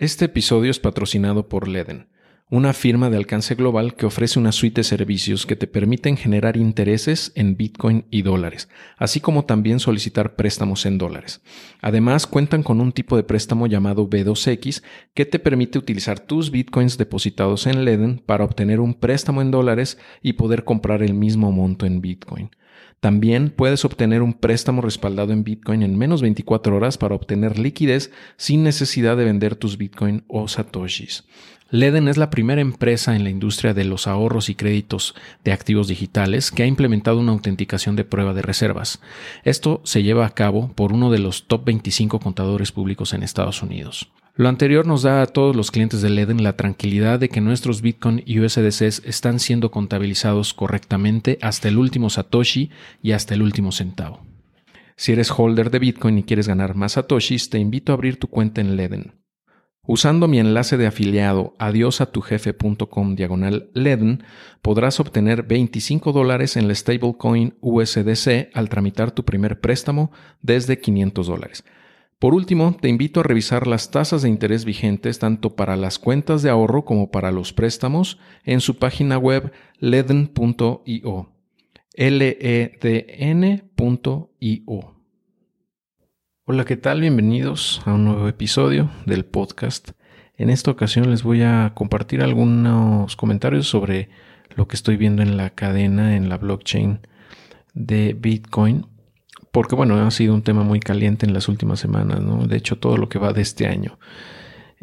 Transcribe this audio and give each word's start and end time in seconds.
Este 0.00 0.24
episodio 0.24 0.70
es 0.70 0.78
patrocinado 0.78 1.50
por 1.50 1.68
Leden, 1.68 2.06
una 2.48 2.72
firma 2.72 3.10
de 3.10 3.18
alcance 3.18 3.54
global 3.54 3.96
que 3.96 4.06
ofrece 4.06 4.38
una 4.38 4.50
suite 4.50 4.80
de 4.80 4.84
servicios 4.84 5.44
que 5.44 5.56
te 5.56 5.66
permiten 5.66 6.16
generar 6.16 6.56
intereses 6.56 7.32
en 7.34 7.58
Bitcoin 7.58 8.06
y 8.10 8.22
dólares, 8.22 8.70
así 8.96 9.20
como 9.20 9.44
también 9.44 9.78
solicitar 9.78 10.36
préstamos 10.36 10.86
en 10.86 10.96
dólares. 10.96 11.42
Además, 11.82 12.26
cuentan 12.26 12.62
con 12.62 12.80
un 12.80 12.92
tipo 12.92 13.14
de 13.14 13.24
préstamo 13.24 13.66
llamado 13.66 14.08
B2X 14.08 14.82
que 15.12 15.26
te 15.26 15.38
permite 15.38 15.78
utilizar 15.78 16.18
tus 16.18 16.50
Bitcoins 16.50 16.96
depositados 16.96 17.66
en 17.66 17.84
Leden 17.84 18.22
para 18.24 18.44
obtener 18.44 18.80
un 18.80 18.94
préstamo 18.94 19.42
en 19.42 19.50
dólares 19.50 19.98
y 20.22 20.32
poder 20.32 20.64
comprar 20.64 21.02
el 21.02 21.12
mismo 21.12 21.52
monto 21.52 21.84
en 21.84 22.00
Bitcoin. 22.00 22.48
También 23.00 23.48
puedes 23.48 23.86
obtener 23.86 24.20
un 24.20 24.34
préstamo 24.34 24.82
respaldado 24.82 25.32
en 25.32 25.42
Bitcoin 25.42 25.82
en 25.82 25.96
menos 25.96 26.20
24 26.20 26.76
horas 26.76 26.98
para 26.98 27.14
obtener 27.14 27.58
liquidez 27.58 28.12
sin 28.36 28.62
necesidad 28.62 29.16
de 29.16 29.24
vender 29.24 29.56
tus 29.56 29.78
Bitcoin 29.78 30.22
o 30.28 30.48
satoshis. 30.48 31.24
Leden 31.72 32.08
es 32.08 32.16
la 32.16 32.30
primera 32.30 32.60
empresa 32.60 33.14
en 33.14 33.22
la 33.22 33.30
industria 33.30 33.74
de 33.74 33.84
los 33.84 34.08
ahorros 34.08 34.48
y 34.48 34.56
créditos 34.56 35.14
de 35.44 35.52
activos 35.52 35.86
digitales 35.86 36.50
que 36.50 36.64
ha 36.64 36.66
implementado 36.66 37.20
una 37.20 37.30
autenticación 37.30 37.94
de 37.94 38.04
prueba 38.04 38.34
de 38.34 38.42
reservas. 38.42 39.00
Esto 39.44 39.80
se 39.84 40.02
lleva 40.02 40.26
a 40.26 40.34
cabo 40.34 40.72
por 40.74 40.92
uno 40.92 41.12
de 41.12 41.20
los 41.20 41.46
top 41.46 41.64
25 41.66 42.18
contadores 42.18 42.72
públicos 42.72 43.12
en 43.12 43.22
Estados 43.22 43.62
Unidos. 43.62 44.10
Lo 44.34 44.48
anterior 44.48 44.84
nos 44.84 45.02
da 45.02 45.22
a 45.22 45.26
todos 45.26 45.54
los 45.54 45.70
clientes 45.70 46.02
de 46.02 46.10
Leden 46.10 46.42
la 46.42 46.56
tranquilidad 46.56 47.20
de 47.20 47.28
que 47.28 47.40
nuestros 47.40 47.82
Bitcoin 47.82 48.22
y 48.26 48.40
USDCs 48.40 49.02
están 49.04 49.38
siendo 49.38 49.70
contabilizados 49.70 50.54
correctamente 50.54 51.38
hasta 51.40 51.68
el 51.68 51.78
último 51.78 52.10
Satoshi 52.10 52.70
y 53.00 53.12
hasta 53.12 53.34
el 53.34 53.42
último 53.42 53.70
centavo. 53.70 54.24
Si 54.96 55.12
eres 55.12 55.30
holder 55.30 55.70
de 55.70 55.78
Bitcoin 55.78 56.18
y 56.18 56.24
quieres 56.24 56.48
ganar 56.48 56.74
más 56.74 56.92
Satoshis, 56.92 57.48
te 57.48 57.58
invito 57.58 57.92
a 57.92 57.94
abrir 57.94 58.18
tu 58.18 58.26
cuenta 58.26 58.60
en 58.60 58.76
Leden. 58.76 59.19
Usando 59.86 60.28
mi 60.28 60.38
enlace 60.38 60.76
de 60.76 60.86
afiliado 60.86 61.54
adiosatujefe.com 61.58 63.14
diagonal 63.16 63.70
Leden, 63.72 64.22
podrás 64.62 65.00
obtener 65.00 65.42
25 65.42 66.12
dólares 66.12 66.56
en 66.56 66.68
la 66.68 66.74
stablecoin 66.74 67.54
USDC 67.60 68.50
al 68.54 68.68
tramitar 68.68 69.10
tu 69.10 69.24
primer 69.24 69.60
préstamo 69.60 70.12
desde 70.42 70.80
500 70.80 71.26
dólares. 71.26 71.64
Por 72.20 72.34
último, 72.34 72.76
te 72.78 72.88
invito 72.88 73.20
a 73.20 73.22
revisar 73.22 73.66
las 73.66 73.90
tasas 73.90 74.20
de 74.20 74.28
interés 74.28 74.66
vigentes 74.66 75.18
tanto 75.18 75.56
para 75.56 75.76
las 75.76 75.98
cuentas 75.98 76.42
de 76.42 76.50
ahorro 76.50 76.84
como 76.84 77.10
para 77.10 77.32
los 77.32 77.54
préstamos 77.54 78.18
en 78.44 78.60
su 78.60 78.76
página 78.76 79.16
web 79.16 79.50
leden.io. 79.78 81.30
L-E-D-N.io. 81.94 83.40
Hola, 86.52 86.64
¿qué 86.64 86.76
tal? 86.76 87.00
Bienvenidos 87.00 87.80
a 87.84 87.92
un 87.92 88.06
nuevo 88.06 88.26
episodio 88.26 88.90
del 89.06 89.24
podcast. 89.24 89.90
En 90.36 90.50
esta 90.50 90.72
ocasión 90.72 91.08
les 91.08 91.22
voy 91.22 91.42
a 91.42 91.70
compartir 91.76 92.22
algunos 92.22 93.14
comentarios 93.14 93.68
sobre 93.68 94.08
lo 94.56 94.66
que 94.66 94.74
estoy 94.74 94.96
viendo 94.96 95.22
en 95.22 95.36
la 95.36 95.50
cadena, 95.50 96.16
en 96.16 96.28
la 96.28 96.38
blockchain 96.38 97.06
de 97.74 98.16
Bitcoin 98.18 98.84
porque 99.52 99.76
bueno, 99.76 100.04
ha 100.04 100.10
sido 100.10 100.34
un 100.34 100.42
tema 100.42 100.64
muy 100.64 100.80
caliente 100.80 101.24
en 101.24 101.34
las 101.34 101.46
últimas 101.46 101.78
semanas, 101.78 102.20
¿no? 102.20 102.44
De 102.48 102.56
hecho, 102.56 102.78
todo 102.78 102.96
lo 102.96 103.08
que 103.08 103.20
va 103.20 103.32
de 103.32 103.42
este 103.42 103.68
año. 103.68 104.00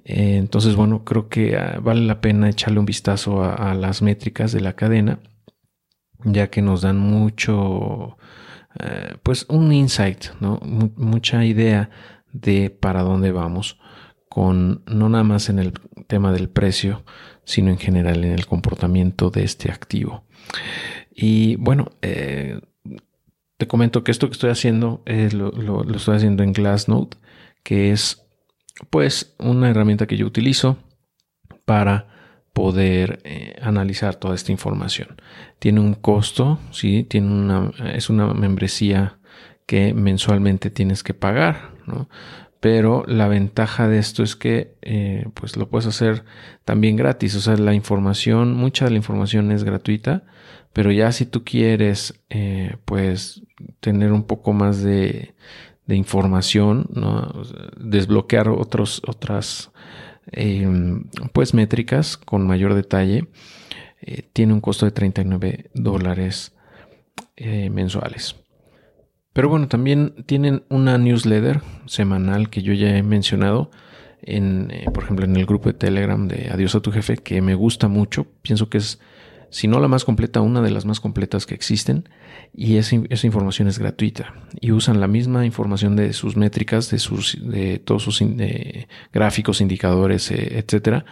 Eh, 0.06 0.38
entonces, 0.38 0.78
bueno, 0.78 1.04
creo 1.04 1.28
que 1.28 1.58
ah, 1.58 1.82
vale 1.84 2.00
la 2.00 2.22
pena 2.22 2.48
echarle 2.48 2.80
un 2.80 2.86
vistazo 2.86 3.44
a, 3.44 3.74
las 3.74 4.02
métricas 4.02 4.54
de 4.54 4.62
la 4.62 4.72
cadena, 4.72 5.20
ya 6.24 6.50
que 6.50 6.62
nos 6.62 6.82
dan 6.82 6.98
mucho, 6.98 8.18
eh, 8.80 9.16
pues 9.24 9.46
un 9.50 9.72
insight, 9.72 10.26
¿no? 10.40 10.60
mucha 10.62 11.44
idea 11.46 11.90
de 12.32 12.70
para 12.70 13.02
dónde 13.02 13.32
vamos, 13.32 13.80
con 14.30 14.84
no 14.86 15.10
nada 15.10 15.24
más 15.24 15.50
en 15.50 15.60
el 15.60 15.74
tema 16.08 16.32
del 16.32 16.50
precio, 16.50 17.04
sino 17.44 17.70
en 17.72 17.78
general 17.78 18.24
en 18.24 18.34
el 18.34 18.46
comportamiento 18.46 19.30
de 19.30 19.44
este 19.44 19.72
activo. 19.72 20.26
Y 21.16 21.56
bueno, 21.56 21.88
eh, 22.02 22.60
te 23.58 23.68
comento 23.68 24.04
que 24.04 24.12
esto 24.12 24.28
que 24.28 24.34
estoy 24.34 24.52
haciendo 24.52 25.02
es 25.06 25.34
lo, 25.34 25.50
estoy 25.96 26.16
haciendo 26.16 26.44
en 26.44 26.54
Glassnode, 26.54 27.18
que 27.64 27.92
es 27.92 28.28
pues 28.92 29.36
una 29.40 29.70
herramienta 29.70 30.06
que 30.06 30.18
yo 30.18 30.28
utilizo 30.28 30.78
para 31.66 32.08
poder 32.58 33.20
eh, 33.24 33.56
analizar 33.62 34.16
toda 34.16 34.34
esta 34.34 34.52
información. 34.52 35.22
Tiene 35.60 35.80
un 35.80 35.94
costo, 35.94 36.60
sí, 36.72 37.04
tiene 37.04 37.32
una, 37.32 37.72
es 37.94 38.10
una 38.10 38.34
membresía 38.34 39.20
que 39.68 39.94
mensualmente 39.94 40.72
tienes 40.72 41.04
que 41.04 41.14
pagar, 41.14 41.74
¿no? 41.86 42.10
Pero 42.60 43.04
la 43.08 43.28
ventaja 43.28 43.88
de 43.88 44.00
esto 44.00 44.24
es 44.24 44.36
que 44.36 44.76
eh, 44.82 45.28
pues 45.36 45.56
lo 45.58 45.70
puedes 45.70 45.86
hacer 45.86 46.26
también 46.66 46.96
gratis. 46.96 47.36
O 47.36 47.42
sea, 47.42 47.56
la 47.58 47.76
información, 47.76 48.56
mucha 48.56 48.86
de 48.86 48.92
la 48.92 48.98
información 48.98 49.52
es 49.52 49.64
gratuita 49.64 50.24
pero 50.78 50.92
ya 50.92 51.12
si 51.12 51.26
tú 51.26 51.44
quieres, 51.44 52.22
eh, 52.30 52.76
pues, 52.86 53.42
tener 53.80 54.12
un 54.12 54.26
poco 54.26 54.54
más 54.54 54.84
de, 54.84 55.34
información, 55.88 56.88
desbloquear 57.78 58.50
otros, 58.50 59.02
otras, 59.08 59.72
em, 60.32 61.06
pues, 61.34 61.54
métricas 61.54 62.18
con 62.18 62.46
mayor 62.46 62.74
detalle, 62.74 63.28
eh, 64.02 64.24
tiene 64.34 64.54
un 64.54 64.62
costo 64.62 64.86
de 64.86 64.92
39 64.92 65.70
dólares 65.74 66.56
eh, 67.36 67.70
mensuales. 67.70 68.36
Pero 69.34 69.50
bueno, 69.50 69.68
también 69.68 70.16
tienen 70.26 70.64
una 70.70 70.98
newsletter 70.98 71.62
semanal 71.86 72.50
que 72.50 72.64
yo 72.64 72.74
ya 72.74 72.98
he 72.98 73.04
mencionado. 73.04 73.70
En, 74.24 74.74
por 74.94 75.04
ejemplo, 75.04 75.26
en 75.26 75.38
el 75.38 75.46
grupo 75.46 75.70
de 75.70 75.78
Telegram 75.78 76.28
de 76.28 76.50
Adiós 76.50 76.74
a 76.74 76.80
tu 76.80 76.92
jefe, 76.92 77.18
que 77.18 77.40
me 77.42 77.54
gusta 77.54 77.88
mucho. 77.88 78.26
Pienso 78.42 78.68
que 78.68 78.80
es 78.80 79.00
si 79.50 79.68
no 79.68 79.80
la 79.80 79.88
más 79.88 80.06
completa, 80.06 80.42
una 80.42 80.62
de 80.62 80.72
las 80.72 80.86
más 80.86 81.00
completas 81.00 81.46
que 81.46 81.56
existen, 81.56 82.10
y 82.54 82.78
esa, 82.78 82.96
información 82.96 83.68
es 83.68 83.80
gratuita. 83.80 84.34
Y 84.60 84.72
usan 84.72 85.00
la 85.00 85.08
misma 85.08 85.46
información 85.46 85.96
de 85.96 86.14
sus 86.14 86.36
métricas, 86.36 86.90
de, 86.90 87.00
sus, 87.00 87.38
de 87.42 87.80
todos 87.80 88.04
sus 88.04 88.22
gráficos, 89.12 89.62
indicadores, 89.62 90.32
eh, 90.32 90.60
etcétera, 90.60 91.06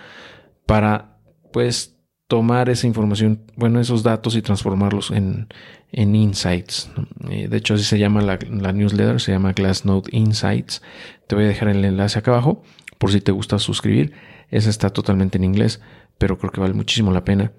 para 0.66 1.20
pues 1.54 1.98
tomar 2.28 2.70
esa 2.70 2.88
información, 2.88 3.44
bueno, 3.56 3.80
esos 3.80 4.02
datos 4.04 4.36
y 4.36 4.42
transformarlos 4.42 5.12
en, 5.12 5.48
en 5.92 6.16
insights. 6.16 6.92
Eh, 7.30 7.48
de 7.48 7.58
hecho, 7.58 7.76
así 7.76 7.84
se 7.84 8.00
llama 8.00 8.22
la, 8.22 8.40
la, 8.50 8.74
newsletter, 8.74 9.22
se 9.22 9.32
llama 9.32 9.54
Glassnode 9.54 10.10
Insights. 10.12 10.82
Te 11.28 11.36
voy 11.36 11.46
a 11.46 11.48
dejar 11.48 11.70
el 11.70 11.86
enlace 11.86 12.20
acá 12.20 12.32
abajo 12.32 12.64
por 12.98 13.12
si 13.12 13.22
te 13.22 13.32
gusta 13.32 13.60
suscribir. 13.60 14.14
Esa 14.50 14.70
está 14.70 14.90
totalmente 14.90 15.38
en 15.38 15.44
inglés, 15.44 15.82
pero 16.18 16.38
creo 16.38 16.52
que 16.52 16.62
vale 16.62 16.74
muchísimo 16.74 17.12
la 17.12 17.24
pena 17.24 17.52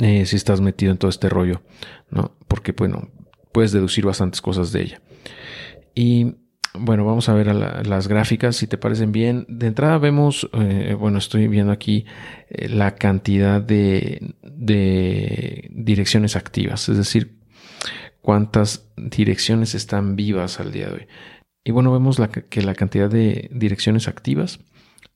eh, 0.00 0.26
si 0.26 0.36
estás 0.36 0.60
metido 0.60 0.92
en 0.92 0.98
todo 0.98 1.08
este 1.08 1.28
rollo, 1.28 1.62
¿no? 2.10 2.36
Porque, 2.46 2.72
bueno, 2.72 3.10
puedes 3.52 3.72
deducir 3.72 4.04
bastantes 4.06 4.40
cosas 4.40 4.72
de 4.72 4.82
ella. 4.82 5.00
Y 5.94 6.36
bueno, 6.74 7.04
vamos 7.04 7.28
a 7.28 7.34
ver 7.34 7.54
las 7.54 8.08
gráficas, 8.08 8.56
si 8.56 8.66
te 8.66 8.78
parecen 8.78 9.12
bien. 9.12 9.46
De 9.48 9.66
entrada 9.66 9.98
vemos, 9.98 10.48
eh, 10.52 10.94
bueno, 10.98 11.18
estoy 11.18 11.48
viendo 11.48 11.72
aquí 11.72 12.04
eh, 12.48 12.68
la 12.68 12.94
cantidad 12.94 13.60
de, 13.60 14.34
de, 14.42 15.68
direcciones 15.72 16.36
activas, 16.36 16.88
es 16.88 16.96
decir, 16.96 17.38
cuántas 18.20 18.88
direcciones 18.96 19.74
están 19.74 20.14
vivas 20.14 20.60
al 20.60 20.72
día 20.72 20.86
de 20.88 20.92
hoy. 20.92 21.06
Y 21.64 21.72
bueno, 21.72 21.92
vemos 21.92 22.20
que 22.48 22.62
la 22.62 22.74
cantidad 22.74 23.10
de 23.10 23.48
direcciones 23.52 24.08
activas 24.08 24.60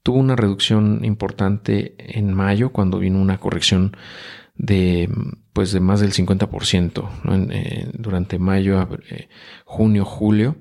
tuvo 0.03 0.19
una 0.19 0.37
reducción 0.37 1.04
importante 1.04 1.94
en 1.98 2.34
mayo 2.34 2.72
cuando 2.72 2.98
vino 2.98 3.21
una 3.21 3.38
corrección 3.38 3.97
de 4.62 5.10
pues 5.52 5.72
de 5.72 5.80
más 5.80 6.00
del 6.00 6.12
50% 6.12 7.50
eh, 7.50 7.90
durante 7.92 8.38
mayo, 8.38 8.88
eh, 9.10 9.28
junio, 9.66 10.06
julio. 10.06 10.56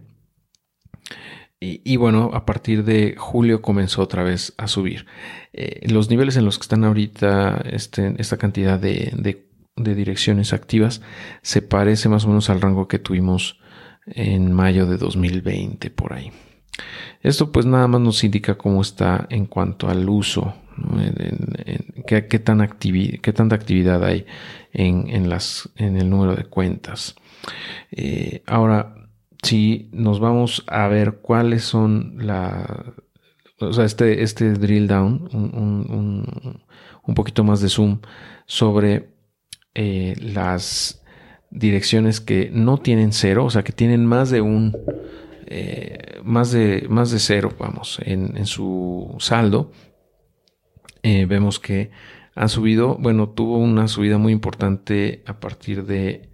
Y, 1.63 1.95
bueno, 1.97 2.31
a 2.33 2.43
partir 2.43 2.83
de 2.83 3.13
julio 3.19 3.61
comenzó 3.61 4.01
otra 4.01 4.23
vez 4.23 4.55
a 4.57 4.67
subir. 4.67 5.05
Eh, 5.53 5.87
los 5.91 6.09
niveles 6.09 6.35
en 6.35 6.43
los 6.43 6.57
que 6.57 6.63
están 6.63 6.83
ahorita 6.83 7.61
este, 7.69 8.15
esta 8.17 8.37
cantidad 8.37 8.79
de, 8.79 9.13
de, 9.15 9.95
direcciones 9.95 10.53
activas 10.53 11.03
se 11.43 11.61
parece 11.61 12.09
más 12.09 12.25
o 12.25 12.29
menos 12.29 12.49
al 12.49 12.61
rango 12.61 12.87
que 12.87 12.97
tuvimos 12.97 13.59
en 14.07 14.51
mayo 14.53 14.87
de 14.87 14.97
2020 14.97 15.91
por 15.91 16.13
ahí. 16.13 16.31
Esto 17.21 17.51
pues 17.51 17.67
nada 17.67 17.87
más 17.87 18.01
nos 18.01 18.23
indica 18.23 18.57
cómo 18.57 18.81
está 18.81 19.27
en 19.29 19.45
cuanto 19.45 19.87
al 19.87 20.09
uso 20.09 20.55
qué, 22.07 22.21
tan 22.39 22.67
qué 22.79 23.33
tanta 23.33 23.55
actividad 23.55 24.03
hay 24.03 24.25
en, 24.73 25.29
las, 25.29 25.69
en 25.75 25.97
el 25.97 26.09
número 26.09 26.35
de 26.35 26.45
cuentas. 26.45 27.15
Eh, 27.91 28.43
ahora, 28.45 28.95
si 29.43 29.89
nos 29.91 30.19
vamos 30.19 30.63
a 30.67 30.87
ver 30.87 31.19
cuáles 31.21 31.63
son 31.63 32.15
la... 32.19 32.93
O 33.59 33.73
sea, 33.73 33.85
este, 33.85 34.23
este 34.23 34.53
drill 34.53 34.87
down, 34.87 35.29
un, 35.33 37.13
poquito 37.15 37.43
más 37.43 37.61
de 37.61 37.69
zoom 37.69 37.99
sobre 38.45 39.09
eh, 39.75 40.15
las 40.19 41.03
direcciones 41.51 42.21
que 42.21 42.49
no 42.51 42.77
tienen 42.77 43.11
cero, 43.11 43.45
o 43.45 43.49
sea, 43.49 43.63
que 43.63 43.73
tienen 43.73 44.05
más 44.05 44.31
de 44.31 44.41
un 44.41 44.75
eh, 45.53 46.21
más, 46.23 46.53
de, 46.53 46.85
más 46.89 47.11
de 47.11 47.19
cero, 47.19 47.51
vamos, 47.59 47.99
en, 48.05 48.45
su 48.45 49.17
saldo. 49.19 49.73
Eh, 51.03 51.25
vemos 51.25 51.59
que 51.59 51.91
ha 52.35 52.47
subido, 52.47 52.97
bueno, 52.99 53.29
tuvo 53.29 53.57
una 53.57 53.87
subida 53.87 54.17
muy 54.17 54.33
importante 54.33 55.23
a 55.25 55.39
partir 55.39 55.85
de 55.85 56.29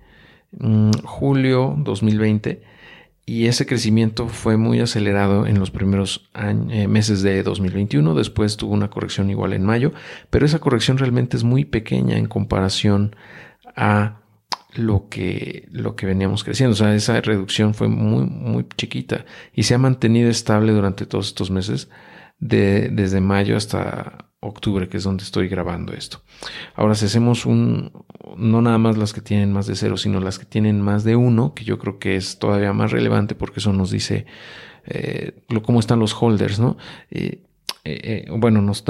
mm, 0.52 0.92
julio 1.04 1.76
2020 1.78 2.62
y 3.26 3.48
ese 3.48 3.66
crecimiento 3.66 4.30
fue 4.30 4.56
muy 4.56 4.80
acelerado 4.80 5.48
en 5.48 5.60
los 5.60 5.70
primeros 5.70 6.30
eh, 6.70 6.88
meses 6.88 7.22
de 7.24 7.44
2021, 7.44 8.14
después 8.14 8.56
tuvo 8.56 8.74
una 8.74 8.90
corrección 8.90 9.30
igual 9.30 9.52
en 9.52 9.64
mayo, 9.64 9.92
pero 10.30 10.46
esa 10.46 10.60
corrección 10.60 10.98
realmente 10.98 11.36
es 11.36 11.44
muy 11.44 11.66
pequeña 11.66 12.18
en 12.18 12.28
comparación 12.28 13.16
a 13.76 14.22
lo 14.76 15.10
que, 15.10 15.68
lo 15.72 15.96
que 15.98 16.06
veníamos 16.06 16.46
creciendo. 16.46 16.74
O 16.74 16.78
sea, 16.78 16.96
esa 16.96 17.20
reducción 17.20 17.74
fue 17.74 17.90
muy, 17.90 18.26
muy 18.26 18.66
chiquita 18.78 19.26
y 19.54 19.64
se 19.64 19.74
ha 19.74 19.78
mantenido 19.78 20.30
estable 20.30 20.72
durante 20.72 21.06
todos 21.06 21.28
estos 21.28 21.52
meses, 21.52 21.90
de, 22.40 22.90
desde 22.90 23.20
mayo 23.20 23.58
hasta 23.58 24.27
octubre, 24.40 24.88
que 24.88 24.98
es 24.98 25.04
donde 25.04 25.24
estoy 25.24 25.48
grabando 25.48 25.94
esto. 25.94 26.22
Ahora, 26.76 26.96
si 26.96 27.06
hacemos 27.06 27.46
un, 27.46 27.92
no 28.38 28.62
nada 28.62 28.78
más 28.78 28.98
las 28.98 29.14
que 29.14 29.22
tienen 29.22 29.52
más 29.52 29.68
de 29.68 29.76
cero, 29.76 29.98
sino 29.98 30.20
las 30.20 30.38
que 30.38 30.46
tienen 30.46 30.82
más 30.82 31.04
de 31.04 31.16
uno, 31.16 31.54
que 31.54 31.64
yo 31.64 31.80
creo 31.80 31.98
que 32.00 32.16
es 32.16 32.38
todavía 32.40 32.74
más 32.74 32.92
relevante 32.92 33.36
porque 33.36 33.60
eso 33.60 33.74
nos 33.74 33.90
dice 33.90 34.26
eh, 34.86 35.44
cómo 35.64 35.80
están 35.80 36.00
los 36.00 36.16
holders, 36.20 36.60
¿no? 36.60 36.78
Eh, 37.10 37.44
eh, 37.84 38.26
bueno, 38.30 38.62
nos, 38.62 38.84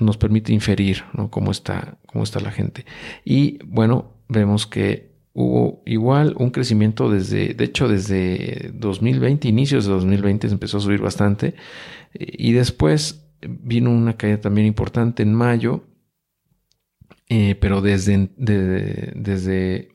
nos 0.00 0.16
permite 0.16 0.52
inferir 0.52 1.04
¿no? 1.12 1.30
cómo, 1.30 1.52
está, 1.52 1.96
cómo 2.06 2.24
está 2.24 2.40
la 2.40 2.50
gente. 2.50 2.84
Y 3.24 3.60
bueno, 3.64 4.14
vemos 4.28 4.66
que 4.66 5.12
hubo 5.32 5.82
igual 5.86 6.34
un 6.38 6.50
crecimiento 6.50 7.08
desde, 7.08 7.54
de 7.54 7.64
hecho, 7.64 7.86
desde 7.86 8.72
2020, 8.74 9.46
inicios 9.46 9.86
de 9.86 9.92
2020 9.92 10.48
empezó 10.48 10.78
a 10.78 10.80
subir 10.80 11.00
bastante. 11.00 11.54
Y 12.12 12.52
después 12.52 13.22
vino 13.48 13.90
una 13.90 14.16
caída 14.16 14.40
también 14.40 14.66
importante 14.66 15.22
en 15.22 15.34
mayo, 15.34 15.84
eh, 17.28 17.54
pero 17.60 17.80
desde, 17.80 18.30
desde 18.36 19.88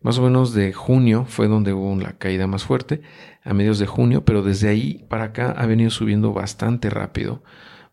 más 0.00 0.18
o 0.18 0.22
menos 0.22 0.52
de 0.52 0.72
junio 0.72 1.24
fue 1.28 1.48
donde 1.48 1.72
hubo 1.72 1.94
la 1.96 2.18
caída 2.18 2.46
más 2.46 2.64
fuerte, 2.64 3.02
a 3.44 3.54
medios 3.54 3.78
de 3.78 3.86
junio, 3.86 4.24
pero 4.24 4.42
desde 4.42 4.68
ahí 4.68 5.04
para 5.08 5.24
acá 5.24 5.52
ha 5.52 5.66
venido 5.66 5.90
subiendo 5.90 6.32
bastante 6.32 6.90
rápido, 6.90 7.42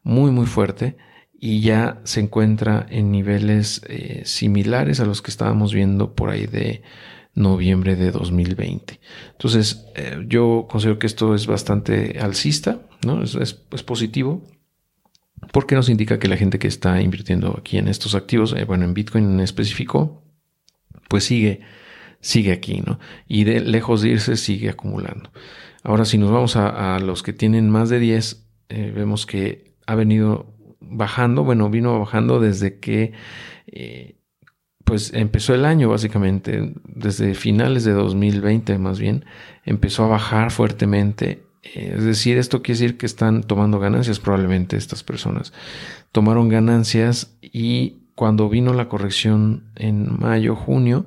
muy 0.03 0.31
muy 0.31 0.45
fuerte 0.45 0.97
y 1.39 1.61
ya 1.61 2.01
se 2.03 2.19
encuentra 2.19 2.85
en 2.89 3.11
niveles 3.11 3.81
eh, 3.87 4.23
similares 4.25 4.99
a 4.99 5.05
los 5.05 5.21
que 5.21 5.31
estábamos 5.31 5.73
viendo 5.73 6.13
por 6.13 6.29
ahí 6.29 6.47
de 6.47 6.81
noviembre 7.33 7.95
de 7.95 8.11
2020. 8.11 8.99
Entonces, 9.31 9.85
eh, 9.95 10.25
yo 10.27 10.67
considero 10.69 10.99
que 10.99 11.07
esto 11.07 11.33
es 11.35 11.47
bastante 11.47 12.19
alcista, 12.19 12.81
¿no? 13.05 13.23
Es, 13.23 13.35
es, 13.35 13.63
es 13.71 13.83
positivo 13.83 14.43
porque 15.51 15.75
nos 15.75 15.89
indica 15.89 16.19
que 16.19 16.27
la 16.27 16.37
gente 16.37 16.59
que 16.59 16.67
está 16.67 17.01
invirtiendo 17.01 17.55
aquí 17.57 17.77
en 17.77 17.87
estos 17.87 18.15
activos, 18.15 18.53
eh, 18.57 18.65
bueno, 18.65 18.85
en 18.85 18.93
Bitcoin 18.93 19.25
en 19.25 19.39
específico, 19.39 20.23
pues 21.07 21.23
sigue, 21.23 21.61
sigue 22.21 22.51
aquí, 22.51 22.81
¿no? 22.85 22.99
Y 23.27 23.43
de 23.43 23.59
lejos 23.59 24.01
de 24.01 24.09
irse, 24.09 24.37
sigue 24.37 24.69
acumulando. 24.69 25.31
Ahora, 25.83 26.05
si 26.05 26.17
nos 26.17 26.31
vamos 26.31 26.55
a, 26.55 26.99
los 26.99 27.23
que 27.23 27.33
tienen 27.33 27.69
más 27.69 27.89
de 27.89 27.99
10, 27.99 28.45
eh, 28.69 28.91
vemos 28.93 29.25
que 29.25 29.75
ha 29.87 29.95
venido 29.95 30.53
bajando, 30.79 31.43
bueno, 31.43 31.69
vino 31.69 31.97
bajando 31.99 32.39
desde 32.39 32.79
que, 32.79 33.13
eh, 33.67 34.17
pues 34.83 35.13
empezó 35.13 35.55
el 35.55 35.65
año, 35.65 35.89
básicamente, 35.89 36.73
desde 36.83 37.33
finales 37.33 37.85
de 37.85 37.93
2020 37.93 38.77
más 38.77 38.99
bien, 38.99 39.25
empezó 39.63 40.03
a 40.05 40.07
bajar 40.07 40.51
fuertemente 40.51 41.43
es 41.61 42.03
decir, 42.03 42.37
esto 42.37 42.61
quiere 42.61 42.79
decir 42.79 42.97
que 42.97 43.05
están 43.05 43.43
tomando 43.43 43.79
ganancias 43.79 44.19
probablemente 44.19 44.77
estas 44.77 45.03
personas. 45.03 45.53
Tomaron 46.11 46.49
ganancias 46.49 47.37
y 47.41 47.97
cuando 48.15 48.49
vino 48.49 48.73
la 48.73 48.89
corrección 48.89 49.71
en 49.75 50.19
mayo, 50.19 50.55
junio, 50.55 51.05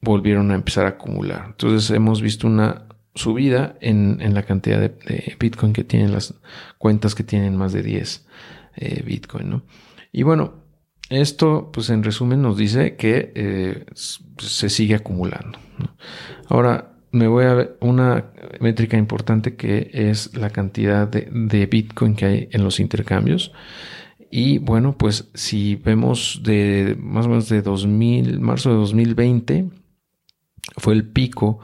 volvieron 0.00 0.50
a 0.50 0.54
empezar 0.54 0.86
a 0.86 0.90
acumular. 0.90 1.44
Entonces 1.48 1.90
hemos 1.90 2.22
visto 2.22 2.46
una 2.46 2.86
subida 3.14 3.76
en, 3.80 4.34
la 4.34 4.42
cantidad 4.42 4.80
de, 4.80 5.36
Bitcoin 5.38 5.72
que 5.72 5.84
tienen 5.84 6.12
las 6.12 6.34
cuentas 6.78 7.14
que 7.14 7.22
tienen 7.24 7.56
más 7.56 7.72
de 7.72 7.82
10 7.82 8.26
eh, 8.76 9.02
Bitcoin. 9.04 9.62
Y 10.12 10.22
bueno, 10.22 10.64
esto 11.10 11.70
pues 11.72 11.90
en 11.90 12.02
resumen 12.02 12.42
nos 12.42 12.56
dice 12.56 12.96
que 12.96 13.32
eh, 13.34 13.86
se 13.94 14.68
sigue 14.68 14.94
acumulando. 14.94 15.58
Ahora, 16.48 16.93
me 17.14 17.28
voy 17.28 17.44
a 17.44 17.54
ver 17.54 17.76
una 17.80 18.32
métrica 18.60 18.96
importante 18.96 19.54
que 19.54 19.88
es 19.92 20.36
la 20.36 20.50
cantidad 20.50 21.06
de, 21.06 21.66
Bitcoin 21.66 22.16
que 22.16 22.24
hay 22.26 22.48
en 22.50 22.64
los 22.64 22.80
intercambios. 22.80 23.52
Y 24.30 24.58
bueno, 24.58 24.98
pues 24.98 25.30
si 25.32 25.76
vemos 25.76 26.40
de 26.42 26.96
más 26.98 27.26
o 27.26 27.28
menos 27.28 27.48
de 27.48 27.62
2000, 27.62 28.40
marzo 28.40 28.70
de 28.70 28.76
2020, 28.76 29.70
fue 30.76 30.94
el 30.94 31.08
pico, 31.08 31.60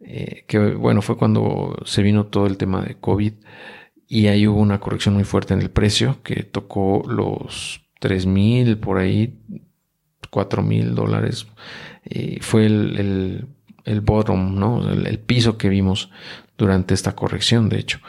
eh, 0.00 0.44
que 0.48 0.74
bueno, 0.74 1.02
fue 1.02 1.18
cuando 1.18 1.76
se 1.84 2.02
vino 2.02 2.26
todo 2.26 2.46
el 2.46 2.56
tema 2.56 2.82
de 2.82 2.94
COVID 2.94 3.34
y 4.08 4.28
ahí 4.28 4.46
hubo 4.46 4.60
una 4.60 4.80
corrección 4.80 5.14
muy 5.14 5.24
fuerte 5.24 5.52
en 5.52 5.60
el 5.60 5.70
precio 5.70 6.22
que 6.22 6.42
tocó 6.42 7.02
los 7.06 7.82
3000 8.00 8.78
por 8.78 8.96
ahí, 8.96 9.38
4000 10.30 10.94
dólares. 10.94 11.46
Y 12.08 12.40
fue 12.40 12.64
el 12.64 13.55
bottom, 14.00 14.58
¿no? 14.58 14.90
El, 14.90 15.18
piso 15.18 15.56
que 15.56 15.68
vimos 15.68 16.10
durante 16.58 16.94
esta 16.94 17.14
corrección, 17.14 17.68
de 17.68 17.78
hecho, 17.78 18.00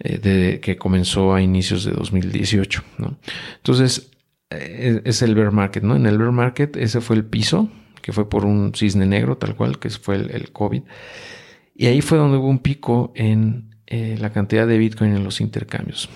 eh, 0.00 0.60
que 0.62 0.76
comenzó 0.76 1.34
a 1.34 1.42
inicios 1.42 1.84
de 1.84 1.92
2018, 1.92 2.82
¿no? 2.98 3.16
Entonces, 3.56 4.10
eh, 4.50 5.02
es 5.04 5.22
el 5.22 5.34
bear 5.34 5.52
market, 5.52 5.84
¿no? 5.84 5.96
En 5.96 6.06
el 6.06 6.18
bear 6.18 6.32
market 6.32 6.76
ese 6.76 7.00
fue 7.00 7.16
el 7.16 7.24
piso, 7.24 7.68
que 8.02 8.12
fue 8.12 8.28
por 8.28 8.44
un 8.44 8.74
cisne 8.74 9.06
negro, 9.06 9.36
tal 9.36 9.54
cual, 9.54 9.78
que 9.78 9.90
fue 9.90 10.16
el, 10.16 10.50
COVID. 10.52 10.82
Y 11.74 11.86
ahí 11.86 12.00
fue 12.00 12.18
donde 12.18 12.38
hubo 12.38 12.48
un 12.48 12.58
pico 12.58 13.12
en 13.14 13.76
eh, 13.86 14.16
la 14.18 14.30
cantidad 14.30 14.66
de 14.66 14.78
Bitcoin 14.78 15.14
en 15.14 15.24
los 15.24 15.40
intercambios, 15.40 16.08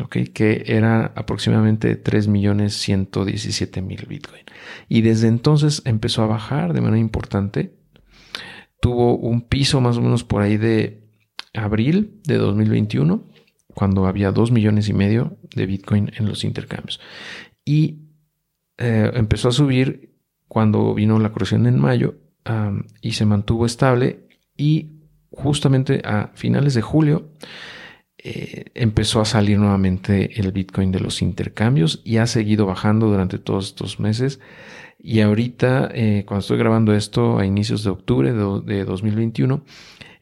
¿ok? 0.00 0.18
Que 0.32 0.64
era 0.66 1.12
aproximadamente 1.16 2.02
3.117.000 2.02 4.06
Bitcoin. 4.06 4.44
Y 4.88 5.02
desde 5.02 5.28
entonces 5.28 5.82
empezó 5.84 6.22
a 6.22 6.26
bajar 6.26 6.72
de 6.72 6.80
manera 6.80 7.00
importante 7.00 7.72
tuvo 8.82 9.16
un 9.16 9.42
piso 9.42 9.80
más 9.80 9.96
o 9.96 10.02
menos 10.02 10.24
por 10.24 10.42
ahí 10.42 10.56
de 10.56 11.04
abril 11.54 12.20
de 12.24 12.36
2021, 12.36 13.22
cuando 13.74 14.06
había 14.06 14.32
2 14.32 14.50
millones 14.50 14.88
y 14.88 14.92
medio 14.92 15.36
de 15.54 15.66
Bitcoin 15.66 16.10
en 16.16 16.26
los 16.26 16.42
intercambios. 16.42 16.98
Y 17.64 18.00
eh, 18.78 19.12
empezó 19.14 19.50
a 19.50 19.52
subir 19.52 20.16
cuando 20.48 20.94
vino 20.94 21.20
la 21.20 21.30
corrección 21.30 21.68
en 21.68 21.78
mayo 21.78 22.16
y 23.00 23.12
se 23.12 23.24
mantuvo 23.24 23.66
estable 23.66 24.26
y 24.56 24.90
justamente 25.30 26.02
a 26.04 26.32
finales 26.34 26.74
de 26.74 26.82
julio 26.82 27.30
eh, 28.18 28.64
empezó 28.74 29.20
a 29.20 29.24
salir 29.24 29.60
nuevamente 29.60 30.40
el 30.40 30.50
Bitcoin 30.50 30.90
de 30.90 30.98
los 30.98 31.22
intercambios 31.22 32.02
y 32.04 32.16
ha 32.16 32.26
seguido 32.26 32.66
bajando 32.66 33.06
durante 33.06 33.38
todos 33.38 33.66
estos 33.66 34.00
meses 34.00 34.40
y 35.02 35.20
ahorita, 35.20 35.90
eh, 35.92 36.24
cuando 36.26 36.40
estoy 36.40 36.58
grabando 36.58 36.94
esto 36.94 37.38
a 37.38 37.44
inicios 37.44 37.82
de 37.82 37.90
octubre 37.90 38.32
de, 38.32 38.84
2021, 38.84 39.64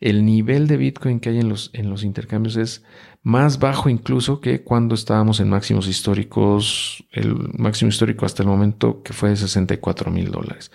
el 0.00 0.24
nivel 0.24 0.66
de 0.66 0.78
Bitcoin 0.78 1.20
que 1.20 1.28
hay 1.28 1.38
en 1.38 1.50
los, 1.50 1.68
en 1.74 1.90
los 1.90 2.02
intercambios 2.02 2.56
es 2.56 2.82
más 3.22 3.58
bajo 3.58 3.90
incluso 3.90 4.40
que 4.40 4.62
cuando 4.62 4.94
estábamos 4.94 5.38
en 5.40 5.50
máximos 5.50 5.86
históricos, 5.86 7.04
el 7.12 7.34
máximo 7.58 7.90
histórico 7.90 8.24
hasta 8.24 8.42
el 8.42 8.48
momento 8.48 9.02
que 9.02 9.12
fue 9.12 9.28
de 9.28 9.36
64 9.36 10.10
mil 10.10 10.30
dólares. 10.30 10.72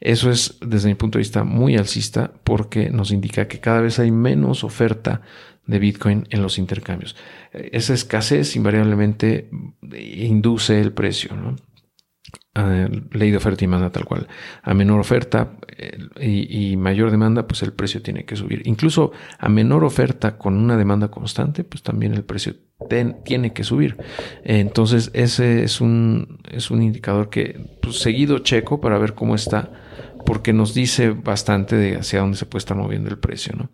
Eso 0.00 0.30
es, 0.30 0.56
desde 0.60 0.88
mi 0.88 0.94
punto 0.94 1.18
de 1.18 1.22
vista, 1.22 1.42
muy 1.42 1.76
alcista 1.76 2.32
porque 2.44 2.90
nos 2.90 3.10
indica 3.10 3.48
que 3.48 3.58
cada 3.58 3.80
vez 3.80 3.98
hay 3.98 4.12
menos 4.12 4.62
oferta 4.62 5.22
de 5.66 5.78
Bitcoin 5.80 6.28
en 6.30 6.42
los 6.42 6.56
intercambios. 6.56 7.16
Esa 7.52 7.94
escasez 7.94 8.54
invariablemente 8.54 9.50
induce 9.82 10.80
el 10.80 10.92
precio, 10.92 11.34
¿no? 11.34 11.56
Ley 12.54 13.30
de 13.30 13.36
oferta 13.36 13.64
y 13.64 13.66
demanda 13.66 13.90
tal 13.90 14.04
cual. 14.04 14.26
A 14.62 14.74
menor 14.74 15.00
oferta 15.00 15.52
eh, 15.68 15.98
y, 16.20 16.76
mayor 16.76 17.10
demanda, 17.10 17.46
pues 17.46 17.62
el 17.62 17.72
precio 17.72 18.02
tiene 18.02 18.24
que 18.24 18.36
subir. 18.36 18.62
Incluso 18.64 19.12
a 19.38 19.48
menor 19.48 19.84
oferta 19.84 20.36
con 20.36 20.56
una 20.56 20.76
demanda 20.76 21.08
constante, 21.08 21.62
pues 21.64 21.82
también 21.82 22.14
el 22.14 22.24
precio 22.24 22.56
tiene 23.24 23.52
que 23.52 23.62
subir. 23.62 23.96
Entonces 24.42 25.10
ese 25.14 25.62
es 25.62 25.80
un, 25.80 26.40
es 26.50 26.70
un 26.70 26.82
indicador 26.82 27.30
que 27.30 27.78
pues, 27.82 27.98
seguido 27.98 28.38
checo 28.38 28.80
para 28.80 28.98
ver 28.98 29.14
cómo 29.14 29.34
está, 29.34 29.70
porque 30.26 30.52
nos 30.52 30.74
dice 30.74 31.10
bastante 31.10 31.76
de 31.76 31.96
hacia 31.96 32.20
dónde 32.20 32.36
se 32.36 32.46
puede 32.46 32.60
estar 32.60 32.76
moviendo 32.76 33.10
el 33.10 33.18
precio. 33.18 33.54
¿no? 33.56 33.70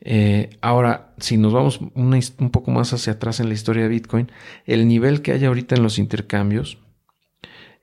Eh, 0.00 0.50
ahora, 0.60 1.14
si 1.18 1.36
nos 1.36 1.52
vamos 1.52 1.80
un 1.80 2.50
poco 2.50 2.70
más 2.72 2.92
hacia 2.92 3.12
atrás 3.12 3.38
en 3.38 3.48
la 3.48 3.54
historia 3.54 3.84
de 3.84 3.90
Bitcoin, 3.90 4.32
el 4.66 4.88
nivel 4.88 5.22
que 5.22 5.32
hay 5.32 5.44
ahorita 5.44 5.76
en 5.76 5.82
los 5.82 5.98
intercambios, 5.98 6.78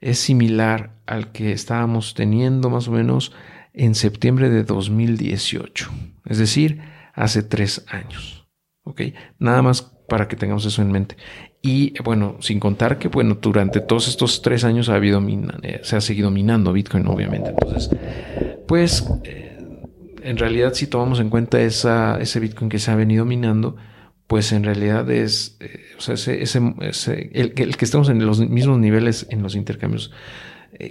es 0.02 0.20
similar 0.20 0.96
al 1.06 1.32
que 1.32 1.52
estábamos 1.52 2.14
teniendo 2.14 2.70
más 2.70 2.88
o 2.88 2.92
menos 2.92 3.32
en 3.74 3.96
septiembre 3.96 4.50
de 4.50 4.64
2018. 4.64 5.92
Es 6.26 6.38
decir, 6.38 6.82
hace 7.14 7.44
tres 7.44 7.86
años. 7.88 8.48
¿Ok? 8.84 9.02
Nada 9.40 9.62
más 9.62 9.82
para 10.08 10.28
que 10.28 10.36
tengamos 10.36 10.66
eso 10.66 10.82
en 10.82 10.92
mente. 10.92 11.18
Y 11.62 11.94
bueno, 12.04 12.38
sin 12.42 12.60
contar 12.60 13.00
que, 13.00 13.08
bueno, 13.08 13.40
durante 13.42 13.80
todos 13.80 14.08
estos 14.08 14.42
tres 14.44 14.64
años 14.64 14.88
ha 14.90 14.96
habido 14.96 15.20
eh, 15.64 15.80
se 15.82 15.96
ha 15.96 16.02
seguido 16.02 16.30
minando 16.30 16.72
Bitcoin, 16.72 17.08
obviamente. 17.08 17.50
Entonces, 17.50 17.90
pues, 18.68 19.08
eh, 19.24 19.58
en 20.22 20.38
realidad, 20.38 20.74
si 20.74 20.86
tomamos 20.86 21.20
en 21.20 21.32
cuenta 21.32 21.60
esa, 21.60 22.20
ese 22.22 22.40
Bitcoin 22.40 22.70
que 22.70 22.78
se 22.78 22.92
ha 22.92 22.96
venido 22.96 23.26
minando, 23.26 23.78
pues 24.28 24.52
en 24.52 24.64
realidad 24.64 25.10
es, 25.12 25.58
eh, 25.60 25.82
o 25.98 26.02
sea, 26.02 26.16
ese, 26.16 26.42
ese, 26.42 27.30
el, 27.34 27.54
que 27.54 27.86
estemos 27.86 28.10
en 28.10 28.26
los 28.26 28.40
mismos 28.40 28.80
niveles 28.80 29.28
en 29.30 29.44
los 29.44 29.56
intercambios 29.56 30.12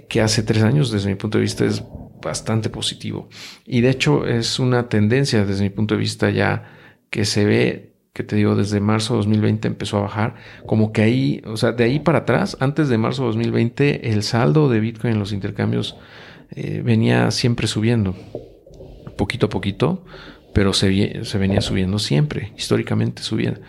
que 0.09 0.19
hace 0.19 0.41
tres 0.41 0.63
años, 0.63 0.89
desde 0.89 1.09
mi 1.09 1.15
punto 1.15 1.37
de 1.37 1.43
vista, 1.43 1.63
es 1.63 1.83
bastante 2.19 2.71
positivo. 2.71 3.29
Y 3.67 3.81
de 3.81 3.91
hecho 3.91 4.25
es 4.25 4.57
una 4.57 4.89
tendencia 4.89 5.45
desde 5.45 5.63
mi 5.63 5.69
punto 5.69 5.93
de 5.93 5.99
vista 5.99 6.31
ya 6.31 6.71
que 7.11 7.23
se 7.23 7.45
ve 7.45 7.95
que 8.15 8.23
te 8.23 8.37
digo, 8.37 8.55
desde 8.55 8.79
marzo 8.79 9.13
de 9.13 9.17
2020 9.17 9.67
empezó 9.67 9.97
a 9.97 10.03
bajar, 10.03 10.35
como 10.65 10.93
que 10.93 11.01
ahí, 11.01 11.41
o 11.45 11.57
sea, 11.57 11.73
de 11.73 11.83
ahí 11.83 11.99
para 11.99 12.19
atrás, 12.19 12.55
antes 12.61 12.87
de 12.87 12.97
marzo 12.97 13.23
de 13.23 13.27
2020, 13.27 14.09
el 14.13 14.23
saldo 14.23 14.69
de 14.69 14.79
Bitcoin 14.79 15.15
en 15.15 15.19
los 15.19 15.33
intercambios 15.33 15.97
eh, 16.51 16.81
venía 16.81 17.29
siempre 17.31 17.67
subiendo, 17.67 18.15
poquito 19.17 19.47
a 19.47 19.49
poquito, 19.49 20.05
pero 20.55 20.71
se, 20.71 21.25
se 21.25 21.37
venía 21.37 21.59
subiendo 21.59 21.99
siempre, 21.99 22.53
históricamente 22.55 23.21
subiendo 23.21 23.59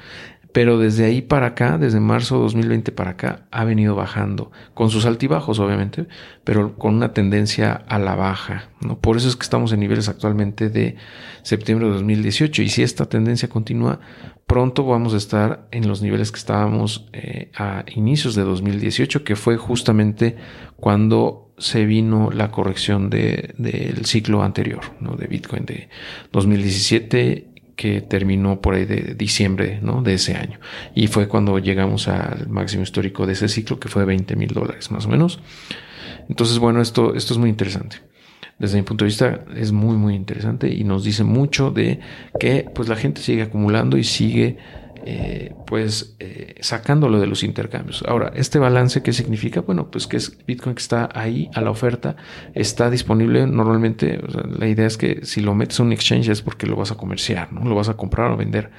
pero 0.56 0.78
desde 0.78 1.04
ahí 1.04 1.20
para 1.20 1.48
acá, 1.48 1.76
desde 1.76 2.00
marzo 2.00 2.36
de 2.36 2.40
2020 2.44 2.90
para 2.92 3.10
acá, 3.10 3.46
ha 3.50 3.64
venido 3.64 3.94
bajando, 3.94 4.52
con 4.72 4.88
sus 4.88 5.04
altibajos 5.04 5.58
obviamente, 5.58 6.06
pero 6.44 6.78
con 6.78 6.94
una 6.94 7.12
tendencia 7.12 7.72
a 7.74 7.98
la 7.98 8.14
baja. 8.14 8.70
¿no? 8.80 8.98
Por 8.98 9.18
eso 9.18 9.28
es 9.28 9.36
que 9.36 9.42
estamos 9.42 9.74
en 9.74 9.80
niveles 9.80 10.08
actualmente 10.08 10.70
de 10.70 10.96
septiembre 11.42 11.88
de 11.88 11.92
2018 11.92 12.62
y 12.62 12.70
si 12.70 12.82
esta 12.82 13.04
tendencia 13.04 13.50
continúa, 13.50 14.00
pronto 14.46 14.86
vamos 14.86 15.12
a 15.12 15.18
estar 15.18 15.68
en 15.72 15.86
los 15.86 16.00
niveles 16.00 16.32
que 16.32 16.38
estábamos 16.38 17.06
eh, 17.12 17.50
a 17.54 17.84
inicios 17.94 18.34
de 18.34 18.44
2018, 18.44 19.24
que 19.24 19.36
fue 19.36 19.58
justamente 19.58 20.36
cuando 20.76 21.45
se 21.58 21.86
vino 21.86 22.30
la 22.30 22.50
corrección 22.50 23.08
del 23.10 24.04
ciclo 24.04 24.42
anterior, 24.42 24.80
¿no? 25.00 25.16
de 25.16 25.26
Bitcoin 25.26 25.64
de 25.64 25.88
2017 26.32 27.46
que 27.76 28.00
terminó 28.00 28.60
por 28.60 28.74
ahí 28.74 28.86
de 28.86 29.14
diciembre 29.14 29.78
¿no? 29.82 30.02
de 30.02 30.14
ese 30.14 30.34
año. 30.34 30.58
Y 30.94 31.08
fue 31.08 31.28
cuando 31.28 31.58
llegamos 31.58 32.08
al 32.08 32.48
máximo 32.48 32.82
histórico 32.82 33.26
de 33.26 33.34
ese 33.34 33.48
ciclo, 33.48 33.78
que 33.78 33.88
fue 33.88 34.04
20 34.04 34.34
mil 34.34 34.48
dólares 34.48 34.90
más 34.90 35.06
o 35.06 35.08
menos. 35.10 35.40
Entonces, 36.28 36.58
bueno, 36.58 36.80
esto, 36.80 37.14
esto 37.14 37.34
es 37.34 37.38
muy 37.38 37.50
interesante. 37.50 37.98
Desde 38.58 38.78
mi 38.78 38.82
punto 38.82 39.04
de 39.04 39.08
vista 39.08 39.44
es 39.54 39.70
muy, 39.72 39.96
muy 39.96 40.14
interesante 40.14 40.72
y 40.72 40.84
nos 40.84 41.04
dice 41.04 41.24
mucho 41.24 41.70
de 41.70 42.00
que 42.40 42.66
pues 42.74 42.88
la 42.88 42.96
gente 42.96 43.20
sigue 43.20 43.42
acumulando 43.42 43.98
y 43.98 44.04
sigue 44.04 44.56
eh, 45.08 45.54
pues 45.68 46.16
eh, 46.18 46.56
sacándolo 46.62 47.20
de 47.20 47.28
los 47.28 47.44
intercambios. 47.44 48.02
Ahora, 48.08 48.32
¿este 48.34 48.58
balance 48.58 49.04
qué 49.04 49.12
significa? 49.12 49.60
Bueno, 49.60 49.88
pues 49.88 50.08
que 50.08 50.16
es 50.16 50.36
Bitcoin 50.44 50.74
que 50.74 50.82
está 50.82 51.08
ahí 51.14 51.48
a 51.54 51.60
la 51.60 51.70
oferta, 51.70 52.16
está 52.54 52.90
disponible 52.90 53.46
normalmente, 53.46 54.20
la 54.58 54.66
idea 54.66 54.84
es 54.84 54.96
que 54.96 55.24
si 55.24 55.42
lo 55.42 55.54
metes 55.54 55.78
en 55.78 55.86
un 55.86 55.92
exchange 55.92 56.28
es 56.30 56.42
porque 56.42 56.66
lo 56.66 56.74
vas 56.74 56.90
a 56.90 56.96
comerciar, 56.96 57.52
¿no? 57.52 57.64
Lo 57.64 57.76
vas 57.76 57.88
a 57.88 57.94
comprar 57.96 58.32
o 58.32 58.36
vender, 58.36 58.72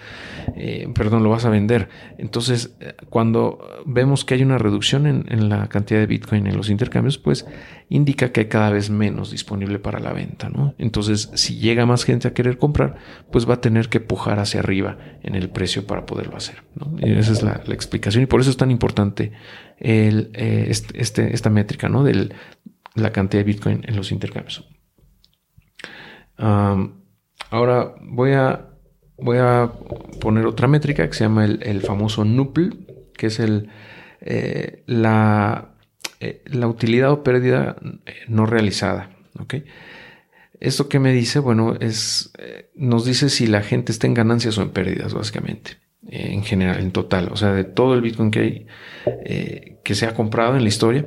eh, 0.58 0.90
perdón, 0.94 1.24
lo 1.24 1.30
vas 1.30 1.46
a 1.46 1.50
vender. 1.50 1.88
Entonces, 2.18 2.76
cuando 3.10 3.60
vemos 3.86 4.26
que 4.26 4.34
hay 4.34 4.44
una 4.44 4.58
reducción 4.58 5.08
en, 5.08 5.48
la 5.48 5.68
cantidad 5.68 6.02
de 6.02 6.08
Bitcoin 6.08 6.46
en 6.46 6.58
los 6.58 6.70
intercambios, 6.70 7.18
pues 7.18 7.46
indica 7.88 8.34
que 8.34 8.42
hay 8.42 8.46
cada 8.48 8.70
vez 8.70 8.90
menos 8.90 9.32
disponible 9.32 9.80
para 9.80 10.02
la 10.02 10.12
venta. 10.12 10.52
Entonces, 10.78 11.32
si 11.36 11.58
llega 11.58 11.86
más 11.86 12.04
gente 12.04 12.28
a 12.28 12.34
querer 12.34 12.58
comprar, 12.58 12.98
pues 13.32 13.50
va 13.50 13.54
a 13.54 13.62
tener 13.62 13.88
que 13.88 14.02
pujar 14.02 14.40
hacia 14.40 14.60
arriba 14.60 14.98
en 15.24 15.36
el 15.36 15.50
precio 15.50 15.88
para 15.88 16.06
poderlo 16.18 16.38
hacer. 16.38 16.64
Y 16.98 17.12
esa 17.12 17.32
es 17.32 17.44
la, 17.44 17.62
explicación 17.68 18.24
y 18.24 18.26
por 18.26 18.42
eso 18.42 18.50
es 18.50 18.58
tan 18.58 18.72
importante 18.72 19.34
el, 19.78 20.32
eh, 20.34 20.66
este, 20.70 21.34
esta 21.34 21.50
métrica, 21.52 21.90
¿no? 21.90 22.04
De 22.04 22.30
la 22.96 23.12
cantidad 23.12 23.42
de 23.42 23.44
Bitcoin 23.44 23.84
en 23.88 23.96
los 23.96 24.12
intercambios. 24.12 24.68
ahora 26.38 27.94
voy 28.02 28.32
a, 28.32 28.66
voy 29.20 29.38
a 29.38 29.72
poner 30.20 30.48
otra 30.48 30.68
métrica 30.68 31.08
que 31.08 31.14
se 31.14 31.26
llama 31.26 31.46
el, 31.46 31.82
famoso 31.82 32.26
NUPL, 32.26 32.70
que 33.16 33.28
es 33.28 33.40
el, 33.40 33.70
eh, 34.22 34.84
la 34.88 35.76
eh, 36.20 36.42
la 36.48 36.68
utilidad 36.68 37.12
o 37.12 37.22
pérdida 37.22 37.76
no 38.28 38.48
realizada. 38.48 39.12
¿Esto 40.60 40.90
qué 40.90 40.98
me 40.98 41.14
dice? 41.14 41.38
Bueno, 41.38 41.76
es, 41.80 42.32
nos 42.74 43.06
dice 43.06 43.30
si 43.30 43.46
la 43.46 43.62
gente 43.62 43.92
está 43.92 44.08
en 44.08 44.16
ganancias 44.16 44.58
o 44.58 44.64
en 44.64 44.72
pérdidas, 44.72 45.14
básicamente, 45.14 45.78
en 46.10 46.44
general, 46.44 46.80
en 46.80 46.92
total. 46.92 47.30
O 47.32 47.36
sea, 47.36 47.54
de 47.54 47.64
todo 47.64 47.94
el 47.94 48.02
Bitcoin 48.02 48.32
que 48.32 48.40
hay, 48.40 48.68
que 49.84 49.96
se 49.96 50.06
ha 50.06 50.14
comprado 50.14 50.56
en 50.56 50.64
la 50.64 50.70
historia, 50.70 51.06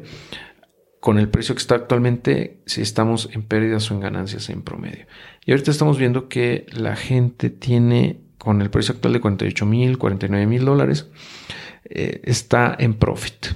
con 1.00 1.18
el 1.18 1.28
precio 1.28 1.54
que 1.54 1.60
está 1.60 1.74
actualmente, 1.74 2.60
si 2.66 2.82
estamos 2.82 3.30
en 3.32 3.42
pérdidas 3.42 3.90
o 3.90 3.94
en 3.94 4.00
ganancias 4.00 4.50
en 4.50 4.62
promedio. 4.62 5.06
Y 5.44 5.52
ahorita 5.52 5.70
estamos 5.70 5.98
viendo 5.98 6.28
que 6.28 6.66
la 6.72 6.96
gente 6.96 7.50
tiene, 7.50 8.20
con 8.38 8.60
el 8.60 8.70
precio 8.70 8.94
actual 8.94 9.14
de 9.14 9.20
48 9.20 9.66
mil, 9.66 9.98
49 9.98 10.46
mil 10.46 10.64
dólares, 10.64 11.08
está 11.84 12.76
en 12.78 12.94
profit. 12.94 13.46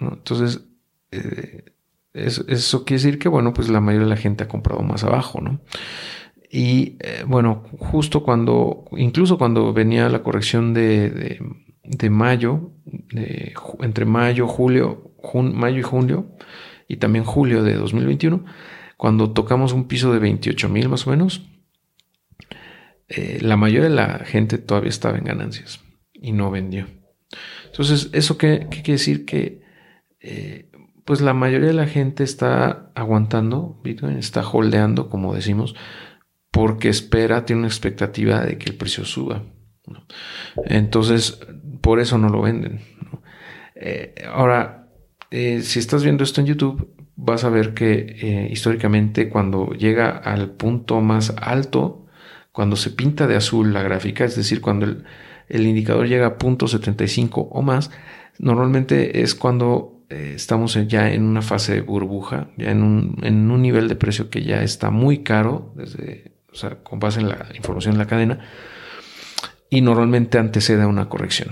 Entonces, 0.00 0.62
eh, 1.10 1.64
eso, 2.12 2.84
quiere 2.84 3.02
decir 3.02 3.18
que, 3.18 3.28
bueno, 3.28 3.52
pues 3.52 3.68
la 3.68 3.80
mayoría 3.80 4.06
de 4.06 4.14
la 4.14 4.20
gente 4.20 4.44
ha 4.44 4.48
comprado 4.48 4.82
más 4.82 5.04
abajo, 5.04 5.40
¿no? 5.40 5.60
Y 6.50 6.96
eh, 7.00 7.24
bueno, 7.26 7.64
justo 7.78 8.22
cuando, 8.22 8.84
incluso 8.92 9.36
cuando 9.36 9.72
venía 9.72 10.08
la 10.08 10.22
corrección 10.22 10.72
de, 10.72 11.40
de, 11.84 12.10
mayo, 12.10 12.72
entre 13.80 14.06
mayo, 14.06 14.46
julio, 14.46 15.12
mayo 15.34 15.78
y 15.78 15.82
julio, 15.82 16.36
y 16.88 16.96
también 16.96 17.24
julio 17.24 17.62
de 17.62 17.74
2021, 17.74 18.44
cuando 18.96 19.30
tocamos 19.32 19.72
un 19.72 19.88
piso 19.88 20.12
de 20.12 20.18
28 20.18 20.68
mil 20.70 20.88
más 20.88 21.06
o 21.06 21.10
menos, 21.10 21.46
eh, 23.08 23.38
la 23.42 23.56
mayoría 23.56 23.88
de 23.88 23.94
la 23.94 24.20
gente 24.20 24.58
todavía 24.58 24.90
estaba 24.90 25.18
en 25.18 25.24
ganancias 25.24 25.80
y 26.14 26.32
no 26.32 26.50
vendió. 26.50 26.86
Entonces, 27.66 28.08
¿eso 28.12 28.38
qué, 28.38 28.68
qué 28.70 28.82
quiere 28.82 28.92
decir? 28.92 29.26
Que 29.26 29.68
pues 31.08 31.22
la 31.22 31.32
mayoría 31.32 31.68
de 31.68 31.72
la 31.72 31.86
gente 31.86 32.22
está 32.22 32.90
aguantando 32.94 33.80
Bitcoin, 33.82 34.18
está 34.18 34.46
holdeando, 34.46 35.08
como 35.08 35.34
decimos, 35.34 35.74
porque 36.58 36.88
espera, 36.88 37.44
tiene 37.44 37.60
una 37.60 37.68
expectativa 37.68 38.40
de 38.40 38.58
que 38.58 38.70
el 38.70 38.76
precio 38.76 39.04
suba. 39.04 39.44
Entonces, 40.64 41.38
por 41.80 42.00
eso 42.00 42.18
no 42.18 42.30
lo 42.30 42.42
venden. 42.42 42.80
Eh, 43.76 44.12
ahora, 44.28 44.88
eh, 45.30 45.60
si 45.62 45.78
estás 45.78 46.02
viendo 46.02 46.24
esto 46.24 46.40
en 46.40 46.48
YouTube, 46.48 46.92
vas 47.14 47.44
a 47.44 47.48
ver 47.48 47.74
que 47.74 48.16
eh, 48.20 48.48
históricamente 48.50 49.28
cuando 49.28 49.68
llega 49.70 50.10
al 50.10 50.50
punto 50.50 51.00
más 51.00 51.32
alto, 51.40 52.06
cuando 52.50 52.74
se 52.74 52.90
pinta 52.90 53.28
de 53.28 53.36
azul 53.36 53.72
la 53.72 53.84
gráfica, 53.84 54.24
es 54.24 54.34
decir, 54.34 54.60
cuando 54.60 54.86
el, 55.48 55.64
indicador 55.64 56.08
llega 56.08 56.26
a 56.26 56.38
punto 56.38 56.66
75 56.66 57.40
o 57.52 57.62
más, 57.62 57.92
normalmente 58.40 59.22
es 59.22 59.36
cuando 59.36 60.02
estamos 60.10 60.76
ya 60.88 61.12
en 61.12 61.22
una 61.22 61.42
fase 61.42 61.74
de 61.74 61.82
burbuja, 61.82 62.50
ya 62.56 62.72
en 62.72 62.82
un, 62.82 63.16
en 63.22 63.48
un 63.48 63.62
nivel 63.62 63.86
de 63.86 63.94
precio 63.94 64.28
que 64.28 64.42
ya 64.42 64.64
está 64.64 64.90
muy 64.90 65.22
caro, 65.22 65.72
desde, 65.76 66.37
o 66.52 66.56
sea, 66.56 66.82
con 66.82 66.98
base 66.98 67.20
en 67.20 67.28
la 67.28 67.48
información 67.54 67.94
en 67.94 67.98
la 67.98 68.06
cadena, 68.06 68.40
y 69.70 69.80
normalmente 69.80 70.38
antecede 70.38 70.82
a 70.82 70.88
una 70.88 71.08
corrección 71.08 71.50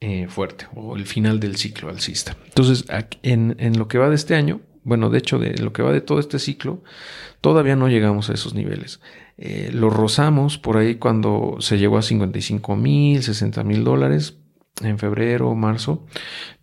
eh, 0.00 0.28
fuerte 0.28 0.66
o 0.74 0.96
el 0.96 1.06
final 1.06 1.40
del 1.40 1.56
ciclo 1.56 1.88
alcista. 1.88 2.36
Entonces, 2.46 2.84
en, 3.22 3.56
en 3.58 3.78
lo 3.78 3.88
que 3.88 3.98
va 3.98 4.08
de 4.08 4.14
este 4.14 4.34
año, 4.34 4.60
bueno, 4.82 5.10
de 5.10 5.18
hecho, 5.18 5.38
de 5.38 5.58
lo 5.58 5.72
que 5.72 5.82
va 5.82 5.92
de 5.92 6.00
todo 6.00 6.20
este 6.20 6.38
ciclo, 6.38 6.82
todavía 7.40 7.76
no 7.76 7.88
llegamos 7.88 8.30
a 8.30 8.34
esos 8.34 8.54
niveles. 8.54 9.00
Eh, 9.36 9.70
lo 9.72 9.90
rozamos 9.90 10.58
por 10.58 10.76
ahí 10.76 10.96
cuando 10.96 11.56
se 11.60 11.78
llegó 11.78 11.98
a 11.98 12.02
55 12.02 12.76
mil, 12.76 13.22
60 13.22 13.64
mil 13.64 13.84
dólares 13.84 14.38
en 14.82 14.98
febrero, 14.98 15.54
marzo, 15.54 16.06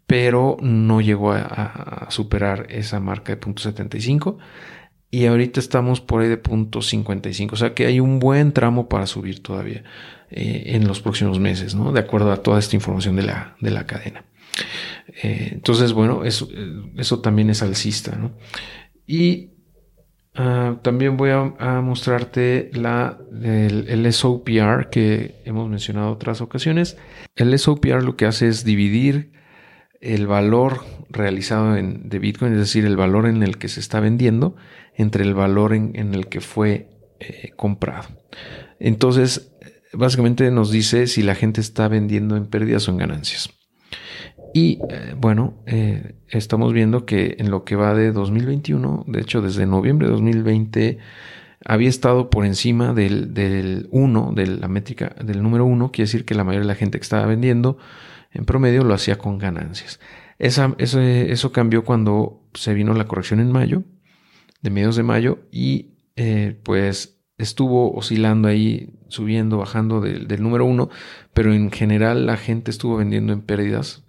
pero 0.06 0.58
no 0.62 1.02
llegó 1.02 1.34
a, 1.34 2.08
superar 2.10 2.68
esa 2.70 3.00
marca 3.00 3.34
de 3.34 3.38
punto 3.38 3.62
75 3.62 4.38
y 5.10 5.26
ahorita 5.26 5.60
estamos 5.60 6.02
por 6.02 6.22
ahí 6.22 6.28
de 6.28 6.38
punto 6.38 6.82
55, 6.82 7.56
o 7.56 7.58
sea 7.58 7.74
que 7.74 7.86
hay 7.86 8.00
un 8.00 8.20
buen 8.20 8.52
tramo 8.52 8.90
para 8.90 9.08
subir 9.08 9.42
todavía 9.42 9.84
eh, 10.30 10.64
en 10.76 10.88
los 10.88 11.02
próximos 11.02 11.40
meses, 11.40 11.76
¿no? 11.76 11.94
De 11.94 12.02
acuerdo 12.02 12.32
a 12.32 12.44
toda 12.44 12.60
esta 12.60 12.76
información 12.76 13.16
de 13.16 13.24
la, 13.24 13.56
de 13.62 13.72
la 13.72 13.86
cadena. 13.86 14.26
Eh, 15.24 15.52
entonces, 15.54 15.94
bueno, 15.94 16.26
eso, 16.26 16.50
eso 16.98 17.22
también 17.22 17.50
es 17.50 17.62
alcista, 17.62 18.18
¿no? 18.18 18.34
Y 19.06 19.52
ah, 20.36 20.80
también 20.82 21.16
voy 21.16 21.30
a, 21.30 21.82
mostrarte 21.82 22.70
la, 22.74 23.18
el, 23.42 23.88
el, 23.88 24.12
SOPR 24.12 24.90
que 24.90 25.36
hemos 25.46 25.70
mencionado 25.70 26.12
otras 26.12 26.42
ocasiones. 26.42 26.98
El 27.36 27.58
SOPR 27.58 28.04
lo 28.04 28.18
que 28.18 28.26
hace 28.26 28.50
es 28.50 28.66
dividir 28.66 29.32
el 30.02 30.28
valor 30.28 30.84
realizado 31.10 31.74
de 31.74 32.20
Bitcoin, 32.20 32.54
es 32.54 32.60
decir, 32.60 32.86
el 32.86 32.98
valor 32.98 33.28
en 33.28 33.44
el 33.44 33.58
que 33.58 33.70
se 33.70 33.80
está 33.80 34.00
vendiendo, 34.00 34.56
entre 34.98 35.24
el 35.24 35.34
valor 35.34 35.74
en, 35.74 36.14
el 36.14 36.28
que 36.28 36.42
fue 36.42 36.90
eh, 37.20 37.52
comprado. 37.56 38.08
Entonces, 38.80 39.54
básicamente 39.94 40.52
nos 40.52 40.72
dice 40.72 41.08
si 41.08 41.22
la 41.22 41.36
gente 41.36 41.62
está 41.62 41.88
vendiendo 41.88 42.36
en 42.36 42.48
pérdidas 42.48 42.88
o 42.88 42.92
en 42.92 42.98
ganancias. 42.98 43.50
Y 44.54 44.80
eh, 44.90 45.16
bueno, 45.16 45.62
eh, 45.68 46.16
estamos 46.30 46.74
viendo 46.74 47.06
que 47.06 47.36
en 47.40 47.52
lo 47.52 47.64
que 47.64 47.76
va 47.76 47.94
de 47.94 48.12
2021, 48.12 49.06
de 49.08 49.22
hecho 49.22 49.42
desde 49.42 49.66
noviembre 49.66 50.08
de 50.08 50.14
2020, 50.14 50.98
había 51.66 51.90
estado 51.90 52.30
por 52.30 52.46
encima 52.46 52.94
del, 52.94 53.88
1, 53.92 54.32
de 54.36 54.48
la 54.48 54.68
métrica 54.68 55.16
del 55.24 55.44
número 55.44 55.66
1, 55.66 55.92
quiere 55.92 56.08
decir 56.08 56.26
que 56.26 56.36
la 56.36 56.44
mayoría 56.44 56.62
de 56.62 56.74
la 56.74 56.76
gente 56.76 56.98
que 56.98 57.04
estaba 57.04 57.26
vendiendo 57.26 57.78
en 58.32 58.46
promedio 58.46 58.84
lo 58.84 58.94
hacía 58.94 59.18
con 59.18 59.38
ganancias. 59.38 60.00
Eso, 60.40 61.52
cambió 61.52 61.84
cuando 61.84 62.44
se 62.54 62.74
vino 62.74 62.94
la 62.94 63.06
corrección 63.06 63.40
en 63.40 63.52
mayo, 63.52 63.84
de 64.62 64.70
medios 64.70 64.96
de 64.96 65.04
mayo, 65.04 65.40
y 65.52 65.98
eh, 66.16 66.60
pues 66.64 67.20
estuvo 67.38 67.94
oscilando 67.94 68.48
ahí, 68.48 68.94
subiendo, 69.08 69.58
bajando 69.58 70.02
del, 70.02 70.42
número 70.42 70.66
1, 70.66 70.90
pero 71.34 71.54
en 71.54 71.72
general 71.72 72.26
la 72.26 72.38
gente 72.38 72.72
estuvo 72.72 72.98
vendiendo 72.98 73.34
en 73.34 73.42
pérdidas 73.42 74.04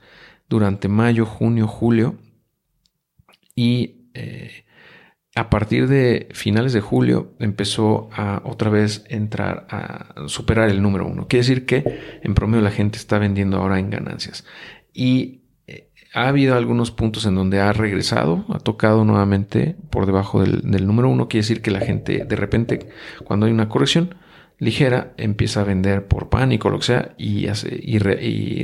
durante 0.48 0.88
mayo, 0.88 1.26
junio, 1.26 1.66
julio, 1.66 2.16
y 3.54 4.10
eh, 4.14 4.64
a 5.34 5.50
partir 5.50 5.86
de 5.88 6.28
finales 6.32 6.72
de 6.72 6.80
julio 6.80 7.34
empezó 7.38 8.08
a 8.12 8.42
otra 8.44 8.70
vez 8.70 9.04
entrar 9.08 9.66
a 9.70 10.26
superar 10.26 10.68
el 10.68 10.82
número 10.82 11.06
uno. 11.06 11.28
Quiere 11.28 11.42
decir 11.46 11.66
que 11.66 12.18
en 12.22 12.34
promedio 12.34 12.62
la 12.62 12.70
gente 12.70 12.98
está 12.98 13.18
vendiendo 13.18 13.58
ahora 13.58 13.78
en 13.78 13.90
ganancias. 13.90 14.44
Y 14.92 15.42
ha 16.14 16.28
habido 16.28 16.56
algunos 16.56 16.90
puntos 16.90 17.26
en 17.26 17.34
donde 17.34 17.60
ha 17.60 17.72
regresado, 17.72 18.44
ha 18.48 18.58
tocado 18.58 19.04
nuevamente 19.04 19.76
por 19.90 20.06
debajo 20.06 20.42
del, 20.42 20.86
número 20.86 21.08
uno. 21.08 21.28
Quiere 21.28 21.42
decir 21.42 21.62
que 21.62 21.70
la 21.70 21.80
gente 21.80 22.24
de 22.24 22.36
repente, 22.36 22.88
cuando 23.24 23.46
hay 23.46 23.52
una 23.52 23.68
corrección 23.68 24.14
ligera, 24.58 25.12
empieza 25.16 25.60
a 25.60 25.64
vender 25.64 26.06
por 26.06 26.30
pánico, 26.30 26.70
lo 26.70 26.78
que 26.78 26.86
sea, 26.86 27.14
y, 27.16 27.46
hace, 27.46 27.68
y 27.80 27.98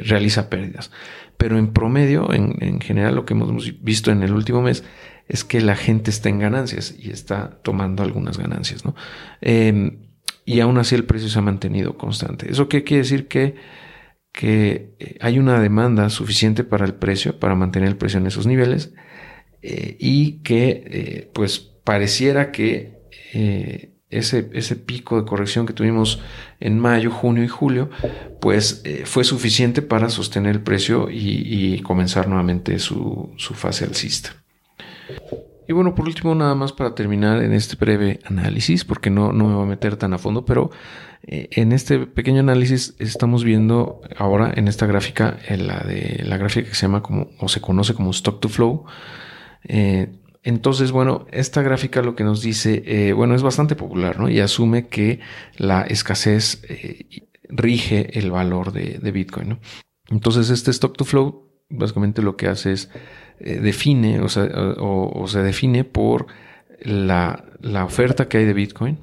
realiza 0.00 0.50
pérdidas. 0.50 0.90
Pero 1.36 1.58
en 1.58 1.72
promedio, 1.72 2.32
en, 2.32 2.56
en 2.60 2.80
general, 2.80 3.14
lo 3.14 3.24
que 3.24 3.34
hemos 3.34 3.82
visto 3.82 4.10
en 4.10 4.22
el 4.22 4.32
último 4.32 4.62
mes 4.62 4.82
es 5.28 5.44
que 5.44 5.60
la 5.60 5.76
gente 5.76 6.10
está 6.10 6.28
en 6.28 6.38
ganancias 6.38 6.94
y 6.98 7.10
está 7.10 7.58
tomando 7.62 8.02
algunas 8.02 8.38
ganancias, 8.38 8.84
¿no? 8.84 8.94
Em, 9.40 9.98
y 10.44 10.60
aún 10.60 10.76
así 10.78 10.94
el 10.94 11.04
precio 11.04 11.28
se 11.28 11.38
ha 11.38 11.42
mantenido 11.42 11.96
constante. 11.96 12.50
¿Eso 12.50 12.68
qué 12.68 12.84
quiere 12.84 13.02
decir? 13.02 13.28
Que, 13.28 13.54
que 14.34 14.96
eh, 14.98 15.16
hay 15.20 15.38
una 15.38 15.60
demanda 15.60 16.10
suficiente 16.10 16.64
para 16.64 16.84
el 16.84 16.94
precio, 16.94 17.38
para 17.38 17.54
mantener 17.54 17.88
el 17.88 17.96
precio 17.96 18.18
en 18.18 18.26
esos 18.26 18.48
niveles, 18.48 18.92
eh, 19.62 19.96
y 20.00 20.42
que 20.42 20.82
eh, 20.86 21.30
pues 21.32 21.60
pareciera 21.60 22.50
que 22.50 22.92
ese, 24.10 24.50
ese, 24.52 24.76
pico 24.76 25.20
de 25.20 25.26
corrección 25.26 25.66
que 25.66 25.72
tuvimos 25.72 26.20
en 26.60 26.78
mayo, 26.78 27.10
junio 27.10 27.42
y 27.42 27.48
julio, 27.48 27.90
pues 28.40 28.84
fue 29.04 29.24
suficiente 29.24 29.82
para 29.82 30.08
sostener 30.08 30.54
el 30.54 30.60
precio 30.60 31.10
y, 31.10 31.74
y 31.74 31.80
comenzar 31.80 32.28
nuevamente 32.28 32.78
su, 32.78 33.32
su 33.36 33.54
fase 33.54 33.84
alcista. 33.84 34.36
Y 35.66 35.72
bueno, 35.72 35.94
por 35.94 36.06
último, 36.06 36.34
nada 36.34 36.54
más 36.54 36.72
para 36.72 36.94
terminar 36.94 37.42
en 37.42 37.52
este 37.52 37.76
breve 37.76 38.20
análisis, 38.24 38.84
porque 38.84 39.10
no, 39.10 39.32
no 39.32 39.48
me 39.48 39.54
voy 39.54 39.64
a 39.64 39.68
meter 39.68 39.96
tan 39.96 40.12
a 40.12 40.18
fondo, 40.18 40.44
pero 40.44 40.70
eh, 41.22 41.48
en 41.52 41.72
este 41.72 42.06
pequeño 42.06 42.40
análisis 42.40 42.94
estamos 42.98 43.44
viendo 43.44 44.02
ahora 44.16 44.52
en 44.54 44.68
esta 44.68 44.86
gráfica, 44.86 45.38
en 45.48 45.66
la 45.66 45.80
de 45.80 46.22
la 46.24 46.36
gráfica 46.36 46.68
que 46.68 46.74
se 46.74 46.82
llama 46.82 47.02
como, 47.02 47.30
o 47.38 47.48
se 47.48 47.62
conoce 47.62 47.94
como 47.94 48.10
stock 48.10 48.40
to 48.40 48.48
flow. 48.48 48.84
Eh, 49.64 50.12
entonces, 50.42 50.92
bueno, 50.92 51.26
esta 51.30 51.62
gráfica 51.62 52.02
lo 52.02 52.14
que 52.14 52.24
nos 52.24 52.42
dice, 52.42 52.82
eh, 52.84 53.14
bueno, 53.14 53.34
es 53.34 53.42
bastante 53.42 53.74
popular, 53.74 54.20
¿no? 54.20 54.28
Y 54.28 54.40
asume 54.40 54.88
que 54.88 55.20
la 55.56 55.82
escasez 55.82 56.60
rige 57.48 58.18
el 58.18 58.30
valor 58.30 58.72
de, 58.72 58.98
de 58.98 59.12
Bitcoin, 59.12 59.48
¿no? 59.48 59.60
Entonces, 60.10 60.50
este 60.50 60.70
stock 60.70 60.94
to 60.98 61.06
flow 61.06 61.44
básicamente 61.68 62.22
lo 62.22 62.36
que 62.36 62.48
hace 62.48 62.72
es 62.72 62.90
eh, 63.40 63.58
define 63.60 64.20
o, 64.20 65.26
se 65.26 65.42
define 65.42 65.84
por 65.84 66.26
la, 66.82 67.44
oferta 67.84 68.28
que 68.28 68.38
hay 68.38 68.44
de 68.44 68.52
Bitcoin 68.52 68.98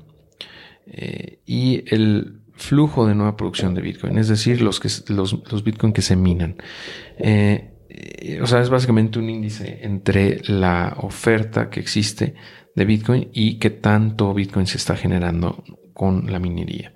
eh, 0.88 1.39
y 1.45 1.84
el 1.93 2.41
flujo 2.53 3.08
de 3.08 3.15
nueva 3.15 3.36
producción 3.36 3.73
de 3.73 3.82
Bitcoin, 3.82 4.17
es 4.17 4.27
decir, 4.27 4.62
los, 4.62 4.79
que, 4.79 4.89
los, 5.12 5.38
los 5.51 5.63
Bitcoin 5.63 5.93
que 5.93 6.01
se 6.01 6.15
minan. 6.15 6.56
Eh, 7.17 7.69
o 8.41 8.45
sea, 8.47 8.62
es 8.62 8.69
básicamente 8.69 9.19
un 9.19 9.29
índice 9.29 9.79
entre 9.82 10.41
la 10.45 10.95
oferta 10.99 11.69
que 11.69 11.79
existe 11.79 12.36
de 12.75 12.86
Bitcoin 12.86 13.29
y 13.34 13.58
qué 13.58 13.69
tanto 13.69 14.34
Bitcoin 14.34 14.67
se 14.67 14.77
está 14.77 14.95
generando 14.95 15.63
con 15.93 16.32
la 16.32 16.39
minería. 16.39 16.93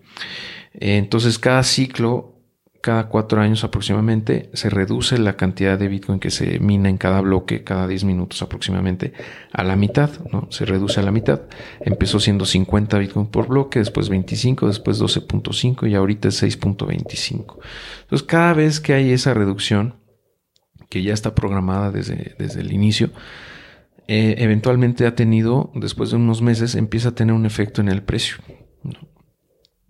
entonces, 0.73 1.37
cada 1.37 1.63
ciclo 1.63 2.34
cada 2.85 3.07
cuatro 3.07 3.41
años 3.41 3.63
aproximadamente 3.63 4.51
se 4.53 4.69
reduce 4.69 5.17
la 5.17 5.35
cantidad 5.35 5.75
de 5.75 5.87
Bitcoin 5.87 6.19
que 6.19 6.29
se 6.29 6.59
mina 6.59 6.87
en 6.87 6.99
cada 6.99 7.19
bloque, 7.19 7.63
cada 7.63 7.87
10 7.87 8.03
minutos 8.03 8.43
aproximadamente, 8.43 9.11
a 9.51 9.63
la 9.63 9.75
mitad, 9.75 10.11
¿no? 10.31 10.47
Se 10.51 10.65
reduce 10.65 10.99
a 10.99 11.03
la 11.03 11.09
mitad. 11.09 11.41
Empezó 11.79 12.19
siendo 12.19 12.45
50 12.45 12.99
Bitcoin 12.99 13.25
por 13.25 13.47
bloque, 13.47 13.79
después 13.79 14.07
25, 14.09 14.67
después 14.67 15.01
12.5 15.01 15.89
y 15.89 15.95
ahorita 15.95 16.27
es 16.27 16.43
6.25. 16.43 17.57
Entonces, 18.03 18.27
cada 18.27 18.53
vez 18.53 18.79
que 18.79 18.93
hay 18.93 19.13
esa 19.13 19.33
reducción, 19.33 19.95
que 20.87 21.01
ya 21.01 21.15
está 21.15 21.33
programada 21.33 21.89
desde, 21.89 22.35
desde 22.37 22.61
el 22.61 22.71
inicio, 22.71 23.09
eh, 24.07 24.35
eventualmente 24.37 25.07
ha 25.07 25.15
tenido, 25.15 25.71
después 25.73 26.11
de 26.11 26.17
unos 26.17 26.43
meses, 26.43 26.75
empieza 26.75 27.09
a 27.09 27.15
tener 27.15 27.33
un 27.33 27.47
efecto 27.47 27.81
en 27.81 27.89
el 27.89 28.03
precio. 28.03 28.35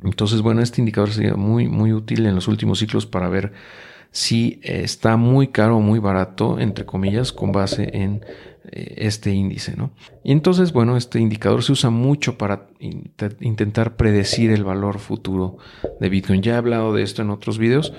Entonces, 0.05 0.41
bueno, 0.41 0.61
este 0.61 0.81
indicador 0.81 1.11
sería 1.11 1.35
muy, 1.35 1.67
muy 1.67 1.93
útil 1.93 2.25
en 2.25 2.35
los 2.35 2.47
últimos 2.47 2.79
ciclos 2.79 3.05
para 3.05 3.29
ver 3.29 3.53
si 4.11 4.61
está 4.63 5.17
muy 5.17 5.49
caro 5.49 5.77
o 5.77 5.81
muy 5.81 5.99
barato, 5.99 6.59
entre 6.59 6.85
comillas, 6.85 7.33
con 7.33 7.51
base 7.51 7.89
en 7.97 8.23
eh, 8.71 8.95
este 8.97 9.31
índice, 9.31 9.75
¿no? 9.75 9.91
Y 10.23 10.31
entonces, 10.31 10.71
bueno, 10.71 10.95
este 10.95 11.19
indicador 11.19 11.63
se 11.63 11.73
usa 11.73 11.89
mucho 11.89 12.37
para 12.37 12.67
intentar 12.79 13.97
predecir 13.97 14.51
el 14.51 14.63
valor 14.63 14.99
futuro 14.99 15.57
de 15.99 16.09
Bitcoin. 16.09 16.41
Ya 16.41 16.53
he 16.53 16.57
hablado 16.57 16.93
de 16.93 17.03
esto 17.03 17.21
en 17.21 17.29
otros 17.29 17.57
videos, 17.57 17.93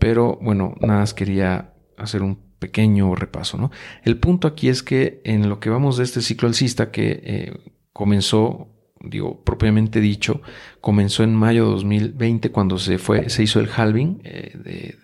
pero 0.00 0.38
bueno, 0.42 0.74
nada 0.80 1.00
más 1.00 1.14
quería 1.14 1.72
hacer 1.96 2.22
un 2.22 2.38
pequeño 2.58 3.14
repaso, 3.14 3.56
¿no? 3.56 3.70
El 4.02 4.18
punto 4.18 4.48
aquí 4.48 4.68
es 4.68 4.82
que 4.82 5.20
en 5.24 5.48
lo 5.48 5.60
que 5.60 5.70
vamos 5.70 5.96
de 5.96 6.04
este 6.04 6.20
ciclo 6.20 6.48
alcista 6.48 6.90
que 6.90 7.20
eh, 7.22 7.58
comenzó 7.92 8.68
digo, 9.02 9.42
propiamente 9.42 10.00
dicho, 10.00 10.42
comenzó 10.80 11.22
en 11.24 11.34
mayo 11.34 11.64
de 11.64 11.70
2020 11.72 12.50
cuando 12.50 12.78
se 12.78 12.98
fue, 12.98 13.30
se 13.30 13.42
hizo 13.42 13.60
el 13.60 13.68
halving, 13.74 14.20
eh, 14.24 14.96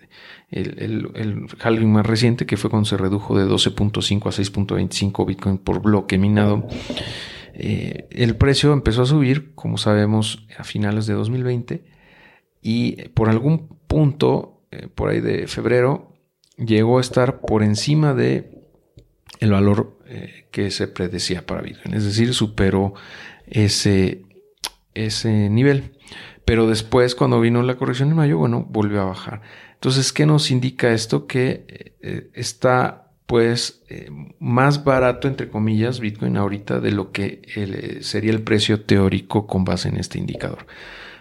el, 0.49 1.11
el, 1.15 1.47
halving 1.59 1.91
más 1.91 2.05
reciente, 2.05 2.45
que 2.45 2.57
fue 2.57 2.69
cuando 2.69 2.87
se 2.87 2.97
redujo 2.97 3.37
de 3.37 3.45
12.5 3.45 4.27
a 4.27 4.77
6.25 4.77 5.25
Bitcoin 5.25 5.57
por 5.57 5.81
bloque 5.81 6.17
minado. 6.17 6.67
Eh, 7.53 8.07
el 8.11 8.35
precio 8.35 8.71
empezó 8.71 9.01
a 9.01 9.07
subir, 9.07 9.53
como 9.55 9.77
sabemos, 9.77 10.45
a 10.57 10.63
finales 10.63 11.07
de 11.07 11.15
2020 11.15 11.83
y 12.61 13.09
por 13.09 13.29
algún 13.29 13.67
punto, 13.87 14.61
eh, 14.71 14.87
por 14.93 15.09
ahí 15.09 15.21
de 15.21 15.47
febrero, 15.47 16.13
llegó 16.57 16.99
a 16.99 17.01
estar 17.01 17.41
por 17.41 17.63
encima 17.63 18.13
de 18.13 18.63
el 19.39 19.51
valor 19.51 19.97
que 20.51 20.71
se 20.71 20.87
predecía 20.87 21.45
para 21.45 21.61
Bitcoin, 21.61 21.93
es 21.93 22.05
decir, 22.05 22.33
superó 22.33 22.93
ese, 23.47 24.23
ese 24.93 25.49
nivel. 25.49 25.97
Pero 26.45 26.67
después, 26.67 27.13
cuando 27.13 27.41
vino 27.41 27.61
la 27.61 27.75
corrección 27.75 28.09
en 28.09 28.15
mayo, 28.15 28.37
bueno, 28.37 28.65
volvió 28.69 29.01
a 29.01 29.05
bajar. 29.05 29.41
Entonces, 29.73 30.13
¿qué 30.13 30.25
nos 30.25 30.49
indica 30.49 30.93
esto? 30.93 31.27
Que 31.27 31.93
eh, 32.01 32.29
está, 32.33 33.11
pues, 33.25 33.83
eh, 33.89 34.09
más 34.39 34.83
barato, 34.83 35.27
entre 35.27 35.49
comillas, 35.49 35.99
Bitcoin 35.99 36.37
ahorita 36.37 36.79
de 36.79 36.91
lo 36.91 37.11
que 37.11 37.41
eh, 37.55 37.99
sería 38.01 38.31
el 38.31 38.43
precio 38.43 38.81
teórico 38.81 39.45
con 39.45 39.65
base 39.65 39.89
en 39.89 39.97
este 39.97 40.19
indicador. 40.19 40.67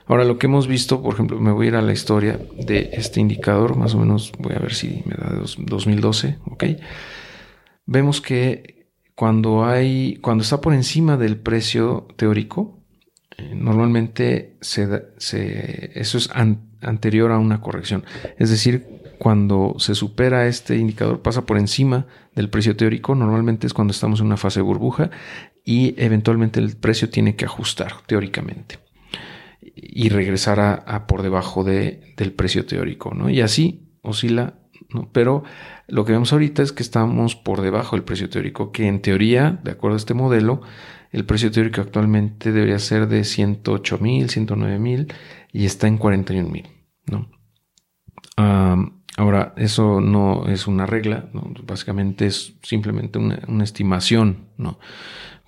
Ahora, 0.07 0.25
lo 0.25 0.39
que 0.39 0.47
hemos 0.47 0.69
visto, 0.69 1.03
por 1.03 1.15
ejemplo, 1.15 1.41
me 1.41 1.51
voy 1.51 1.67
a 1.67 1.69
ir 1.71 1.75
a 1.75 1.83
la 1.83 1.93
historia 1.93 2.39
de 2.57 2.91
este 2.93 3.21
indicador, 3.21 3.77
más 3.77 3.95
o 3.95 3.99
menos, 3.99 4.33
voy 4.39 4.55
a 4.55 4.61
ver 4.61 4.75
si 4.75 5.03
me 5.05 5.17
da 5.17 5.43
2012, 5.59 6.39
¿ok? 6.47 6.65
Vemos 7.87 8.21
que 8.21 8.76
cuando 9.17 9.65
hay, 9.65 10.19
cuando 10.21 10.43
está 10.43 10.61
por 10.61 10.75
encima 10.75 11.17
del 11.17 11.39
precio 11.39 12.07
teórico, 12.17 12.79
eh, 13.39 13.55
normalmente 13.55 14.59
se, 14.61 14.87
se, 15.17 15.99
eso 15.99 16.19
es 16.19 16.29
anterior 16.83 17.33
a 17.33 17.39
una 17.39 17.63
corrección. 17.63 18.05
Es 18.39 18.51
decir, 18.51 18.87
cuando 19.19 19.75
se 19.79 19.95
supera 19.95 20.47
este 20.47 20.77
indicador, 20.77 21.23
pasa 21.23 21.47
por 21.47 21.57
encima 21.57 22.07
del 22.35 22.51
precio 22.51 22.77
teórico, 22.77 23.15
normalmente 23.15 23.67
es 23.67 23.73
cuando 23.73 23.93
estamos 23.93 24.21
en 24.21 24.27
una 24.27 24.37
fase 24.37 24.61
de 24.61 24.65
burbuja 24.65 25.11
y 25.65 25.95
eventualmente 25.97 26.61
el 26.61 26.77
precio 26.77 27.09
tiene 27.09 27.37
que 27.37 27.47
ajustar 27.47 27.95
teóricamente 28.07 28.79
y 29.75 30.11
regresar 30.11 30.61
a, 30.61 31.07
por 31.07 31.23
debajo 31.23 31.65
de, 31.65 32.15
del 32.19 32.33
precio 32.33 32.67
teórico, 32.67 33.15
¿no? 33.15 33.31
Y 33.31 33.41
así 33.41 33.89
oscila 34.03 34.59
Pero 35.13 35.45
lo 35.89 36.05
que 36.05 36.13
vemos 36.13 36.33
ahorita 36.33 36.63
es 36.63 36.73
que 36.73 36.83
estamos 36.83 37.37
por 37.37 37.61
debajo 37.61 37.97
del 37.97 38.05
precio 38.05 38.29
teórico, 38.29 38.73
que 38.73 38.87
en 38.87 39.01
teoría, 39.01 39.59
de 39.63 39.73
acuerdo 39.73 39.95
a 39.95 39.99
este 39.99 40.15
modelo, 40.15 40.63
el 41.13 41.25
precio 41.25 41.51
teórico 41.51 41.81
actualmente 41.81 42.53
debería 42.53 42.79
ser 42.79 43.09
de 43.09 43.25
108 43.25 43.99
mil, 43.99 44.29
109 44.29 44.79
mil 44.79 45.13
y 45.53 45.65
está 45.65 45.87
en 45.87 45.99
41 45.99 46.49
mil, 46.49 46.69
¿no? 47.07 47.29
ahora, 49.17 49.55
eso 49.57 50.03
no 50.03 50.47
es 50.47 50.67
una 50.67 50.85
regla, 50.85 51.31
básicamente 51.67 52.27
es 52.27 52.55
simplemente 52.63 53.19
una, 53.19 53.41
una 53.49 53.65
estimación, 53.65 54.49
¿no? 54.59 54.79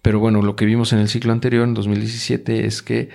Pero 0.00 0.20
bueno, 0.20 0.40
lo 0.40 0.56
que 0.56 0.64
vimos 0.64 0.94
en 0.94 1.00
el 1.00 1.08
ciclo 1.08 1.32
anterior, 1.32 1.64
en 1.68 1.74
2017, 1.74 2.64
es 2.64 2.82
que 2.82 3.10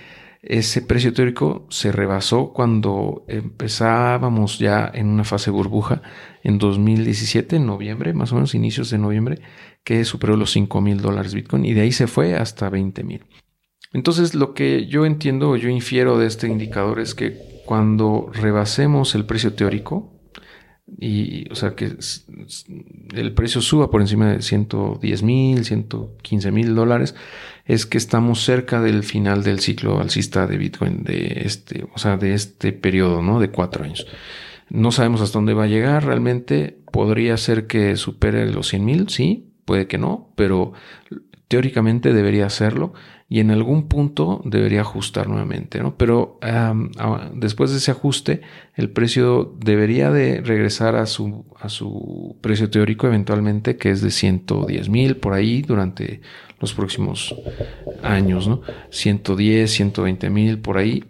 ese 0.46 0.82
precio 0.82 1.14
teórico 1.14 1.66
se 1.70 1.90
rebasó 1.90 2.52
cuando 2.52 3.24
empezábamos 3.28 4.58
ya 4.58 4.90
en 4.92 5.06
una 5.06 5.24
fase 5.24 5.50
burbuja 5.50 6.02
en 6.42 6.58
2017, 6.58 7.56
en 7.56 7.66
noviembre, 7.66 8.12
más 8.12 8.32
o 8.32 8.34
menos 8.34 8.54
inicios 8.54 8.90
de 8.90 8.98
noviembre, 8.98 9.40
que 9.84 10.04
superó 10.04 10.36
los 10.36 10.52
5 10.52 10.80
mil 10.82 11.00
dólares 11.00 11.34
Bitcoin 11.34 11.64
y 11.64 11.72
de 11.72 11.80
ahí 11.80 11.92
se 11.92 12.06
fue 12.06 12.34
hasta 12.34 12.68
20 12.68 13.04
mil. 13.04 13.24
Entonces 13.94 14.34
lo 14.34 14.52
que 14.52 14.86
yo 14.86 15.06
entiendo 15.06 15.56
yo 15.56 15.70
infiero 15.70 16.18
de 16.18 16.26
este 16.26 16.48
indicador 16.48 17.00
es 17.00 17.14
que 17.14 17.38
cuando 17.64 18.30
rebasemos 18.32 19.14
el 19.14 19.24
precio 19.24 19.54
teórico, 19.54 20.12
y 20.86 21.50
o 21.50 21.54
sea 21.54 21.74
que 21.74 21.96
el 23.14 23.32
precio 23.32 23.62
suba 23.62 23.90
por 23.90 24.02
encima 24.02 24.32
de 24.32 24.42
110 24.42 25.22
mil, 25.22 25.64
115 25.64 26.52
mil 26.52 26.74
dólares, 26.74 27.14
es 27.64 27.86
que 27.86 27.98
estamos 27.98 28.44
cerca 28.44 28.80
del 28.80 29.04
final 29.04 29.42
del 29.42 29.60
ciclo 29.60 30.00
alcista 30.00 30.46
de 30.46 30.58
Bitcoin 30.58 31.02
de 31.02 31.42
este, 31.44 31.86
o 31.94 31.98
sea, 31.98 32.16
de 32.16 32.34
este 32.34 32.72
periodo, 32.72 33.22
¿no? 33.22 33.40
De 33.40 33.50
cuatro 33.50 33.84
años. 33.84 34.06
No 34.68 34.92
sabemos 34.92 35.20
hasta 35.20 35.38
dónde 35.38 35.54
va 35.54 35.64
a 35.64 35.68
llegar 35.68 36.04
realmente. 36.04 36.78
Podría 36.92 37.36
ser 37.36 37.66
que 37.66 37.96
supere 37.96 38.50
los 38.50 38.68
100 38.68 38.84
mil, 38.84 39.08
sí, 39.08 39.50
puede 39.64 39.86
que 39.86 39.98
no, 39.98 40.30
pero 40.36 40.72
teóricamente 41.48 42.12
debería 42.12 42.46
hacerlo 42.46 42.94
y 43.28 43.40
en 43.40 43.50
algún 43.50 43.88
punto 43.88 44.42
debería 44.44 44.82
ajustar 44.82 45.28
nuevamente, 45.28 45.80
¿no? 45.80 45.96
Pero 45.96 46.38
después 47.34 47.70
de 47.70 47.78
ese 47.78 47.90
ajuste, 47.90 48.42
el 48.74 48.90
precio 48.90 49.56
debería 49.58 50.10
de 50.10 50.40
regresar 50.40 50.96
a 50.96 51.06
su, 51.06 51.44
a 51.58 51.68
su 51.68 52.36
precio 52.40 52.70
teórico 52.70 53.06
eventualmente, 53.06 53.76
que 53.76 53.90
es 53.90 54.02
de 54.02 54.10
110 54.10 54.88
mil 54.88 55.16
por 55.16 55.32
ahí 55.32 55.62
durante 55.62 56.20
los 56.60 56.74
próximos 56.74 57.34
años, 58.02 58.46
¿no? 58.46 58.62
110, 58.90 59.70
120 59.70 60.30
mil 60.30 60.58
por 60.60 60.78
ahí, 60.78 61.04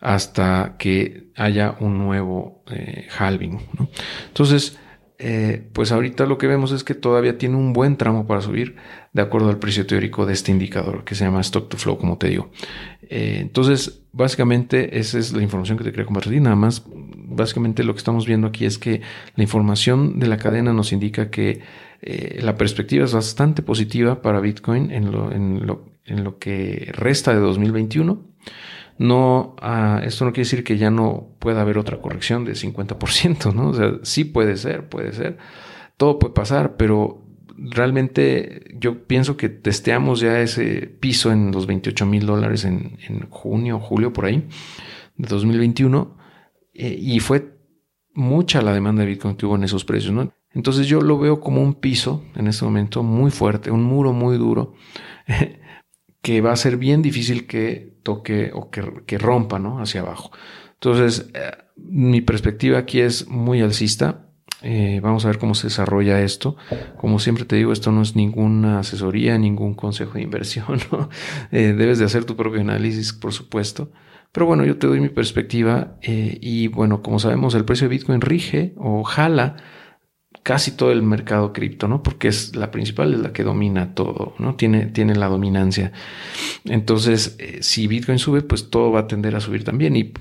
hasta 0.00 0.76
que 0.78 1.30
haya 1.36 1.76
un 1.80 1.98
nuevo 1.98 2.62
eh, 2.70 3.08
halving, 3.18 3.60
¿no? 3.78 3.88
Entonces, 4.28 4.78
eh, 5.18 5.68
pues 5.72 5.92
ahorita 5.92 6.26
lo 6.26 6.38
que 6.38 6.48
vemos 6.48 6.72
es 6.72 6.82
que 6.82 6.94
todavía 6.94 7.38
tiene 7.38 7.56
un 7.56 7.72
buen 7.72 7.96
tramo 7.96 8.26
para 8.26 8.40
subir 8.40 8.74
de 9.12 9.22
acuerdo 9.22 9.48
al 9.48 9.58
precio 9.58 9.86
teórico 9.86 10.26
de 10.26 10.32
este 10.32 10.50
indicador 10.50 11.04
que 11.04 11.14
se 11.14 11.24
llama 11.24 11.40
stock 11.40 11.68
to 11.68 11.76
flow, 11.76 11.98
como 11.98 12.18
te 12.18 12.28
digo. 12.28 12.50
Eh, 13.02 13.38
entonces, 13.40 14.02
básicamente 14.12 14.98
esa 14.98 15.18
es 15.18 15.32
la 15.32 15.42
información 15.42 15.78
que 15.78 15.84
te 15.84 15.92
quería 15.92 16.06
compartir. 16.06 16.40
Nada 16.42 16.56
más, 16.56 16.82
básicamente 16.86 17.84
lo 17.84 17.94
que 17.94 17.98
estamos 17.98 18.26
viendo 18.26 18.48
aquí 18.48 18.64
es 18.64 18.76
que 18.76 19.02
la 19.36 19.42
información 19.44 20.18
de 20.18 20.26
la 20.26 20.36
cadena 20.36 20.72
nos 20.72 20.92
indica 20.92 21.30
que 21.30 21.60
eh, 22.02 22.40
la 22.42 22.56
perspectiva 22.56 23.04
es 23.04 23.14
bastante 23.14 23.62
positiva 23.62 24.20
para 24.20 24.40
Bitcoin 24.40 24.90
en 24.90 25.12
lo, 25.12 25.30
en 25.30 25.64
lo, 25.64 25.84
en 26.06 26.24
lo 26.24 26.38
que 26.38 26.90
resta 26.92 27.32
de 27.32 27.40
2021 27.40 28.20
no, 28.98 29.56
ah, 29.60 30.00
esto 30.04 30.24
no 30.24 30.32
quiere 30.32 30.46
decir 30.46 30.64
que 30.64 30.78
ya 30.78 30.90
no 30.90 31.34
pueda 31.38 31.60
haber 31.62 31.78
otra 31.78 32.00
corrección 32.00 32.44
de 32.44 32.52
50%, 32.52 33.52
¿no? 33.54 33.70
O 33.70 33.74
sea, 33.74 33.92
sí 34.02 34.24
puede 34.24 34.56
ser, 34.56 34.88
puede 34.88 35.12
ser. 35.12 35.38
Todo 35.96 36.18
puede 36.18 36.34
pasar, 36.34 36.76
pero 36.76 37.24
realmente 37.56 38.74
yo 38.78 39.06
pienso 39.06 39.36
que 39.36 39.48
testeamos 39.48 40.20
ya 40.20 40.40
ese 40.40 40.86
piso 41.00 41.32
en 41.32 41.50
los 41.52 41.66
28 41.66 42.06
mil 42.06 42.26
dólares 42.26 42.64
en, 42.64 42.98
en, 43.08 43.28
junio, 43.30 43.80
julio, 43.80 44.12
por 44.12 44.26
ahí, 44.26 44.46
de 45.16 45.28
2021, 45.28 46.16
eh, 46.74 46.96
y 46.98 47.20
fue 47.20 47.56
mucha 48.12 48.62
la 48.62 48.72
demanda 48.72 49.02
de 49.02 49.08
Bitcoin 49.08 49.36
que 49.36 49.46
hubo 49.46 49.56
en 49.56 49.64
esos 49.64 49.84
precios, 49.84 50.12
¿no? 50.12 50.32
Entonces 50.52 50.86
yo 50.86 51.00
lo 51.00 51.18
veo 51.18 51.40
como 51.40 51.62
un 51.62 51.74
piso 51.74 52.24
en 52.36 52.46
este 52.46 52.64
momento 52.64 53.02
muy 53.02 53.32
fuerte, 53.32 53.72
un 53.72 53.82
muro 53.82 54.12
muy 54.12 54.38
duro. 54.38 54.74
que 56.22 56.40
va 56.40 56.52
a 56.52 56.56
ser 56.56 56.78
bien 56.78 57.02
difícil 57.02 57.46
que 57.46 57.93
toque 58.04 58.52
o 58.54 58.70
que, 58.70 59.18
rompa 59.18 59.58
¿no? 59.58 59.80
hacia 59.80 60.02
abajo. 60.02 60.30
Entonces, 60.74 61.30
eh, 61.34 61.50
mi 61.76 62.20
perspectiva 62.20 62.78
aquí 62.78 63.00
es 63.00 63.26
muy 63.26 63.60
alcista. 63.60 64.26
Eh, 64.62 65.00
vamos 65.02 65.24
a 65.24 65.28
ver 65.28 65.38
cómo 65.38 65.54
se 65.54 65.66
desarrolla 65.66 66.20
esto. 66.22 66.56
Como 66.96 67.18
siempre 67.18 67.44
te 67.44 67.56
digo, 67.56 67.72
esto 67.72 67.90
no 67.90 68.02
es 68.02 68.14
ninguna 68.14 68.78
asesoría, 68.78 69.36
ningún 69.36 69.74
consejo 69.74 70.14
de 70.14 70.22
inversión. 70.22 70.78
Eh, 71.50 71.74
debes 71.76 71.98
de 71.98 72.04
hacer 72.04 72.24
tu 72.24 72.36
propio 72.36 72.60
análisis, 72.60 73.12
por 73.12 73.32
supuesto. 73.32 73.90
Pero 74.32 74.46
bueno, 74.46 74.64
yo 74.64 74.78
te 74.78 74.86
doy 74.86 75.00
mi 75.00 75.10
perspectiva 75.10 75.96
y 76.02 76.66
bueno, 76.66 77.02
como 77.02 77.20
sabemos, 77.20 77.54
el 77.54 77.64
precio 77.64 77.88
de 77.88 77.96
Bitcoin 77.96 78.20
rige 78.20 78.74
o 78.76 79.04
jala 79.04 79.56
casi 80.44 80.72
todo 80.72 80.92
el 80.92 81.02
mercado 81.02 81.54
cripto, 81.54 81.88
¿no? 81.88 82.02
Porque 82.02 82.28
es 82.28 82.54
la 82.54 82.70
principal, 82.70 83.14
es 83.14 83.20
la 83.20 83.32
que 83.32 83.42
domina 83.42 83.94
todo, 83.94 84.34
¿no? 84.38 84.54
Tiene, 84.56 84.86
tiene 84.86 85.16
la 85.16 85.28
dominancia. 85.28 85.90
Entonces, 86.66 87.36
eh, 87.38 87.58
si 87.62 87.86
Bitcoin 87.86 88.18
sube, 88.18 88.42
pues 88.42 88.68
todo 88.68 88.92
va 88.92 89.00
a 89.00 89.06
tender 89.06 89.34
a 89.34 89.40
subir 89.40 89.64
también. 89.64 89.96
Y 89.96 90.00
eh, 90.00 90.12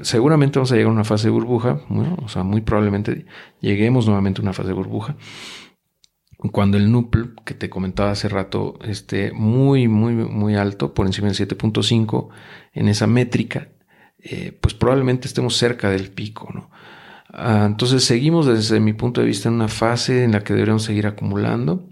seguramente 0.00 0.58
vamos 0.58 0.72
a 0.72 0.76
llegar 0.76 0.88
a 0.88 0.94
una 0.94 1.04
fase 1.04 1.28
de 1.28 1.32
burbuja, 1.32 1.82
o 2.22 2.28
sea, 2.28 2.42
muy 2.42 2.62
probablemente 2.62 3.26
lleguemos 3.60 4.06
nuevamente 4.06 4.40
a 4.40 4.42
una 4.42 4.54
fase 4.54 4.68
de 4.68 4.74
burbuja. 4.74 5.16
Cuando 6.52 6.78
el 6.78 6.90
NUPL, 6.90 7.34
que 7.44 7.52
te 7.52 7.68
comentaba 7.68 8.10
hace 8.12 8.30
rato, 8.30 8.78
esté 8.82 9.32
muy, 9.32 9.88
muy, 9.88 10.14
muy 10.14 10.54
alto, 10.56 10.94
por 10.94 11.04
encima 11.04 11.28
del 11.28 11.36
7.5, 11.36 12.28
en 12.72 12.88
esa 12.88 13.06
métrica, 13.06 13.68
eh, 14.18 14.56
pues 14.58 14.72
probablemente 14.72 15.28
estemos 15.28 15.54
cerca 15.54 15.90
del 15.90 16.10
pico, 16.10 16.50
¿no? 16.54 16.70
Ah, 17.38 17.66
entonces 17.66 18.02
seguimos 18.02 18.46
desde 18.46 18.80
mi 18.80 18.94
punto 18.94 19.20
de 19.20 19.26
vista 19.26 19.50
en 19.50 19.56
una 19.56 19.68
fase 19.68 20.24
en 20.24 20.32
la 20.32 20.42
que 20.42 20.54
deberíamos 20.54 20.84
seguir 20.84 21.06
acumulando. 21.06 21.86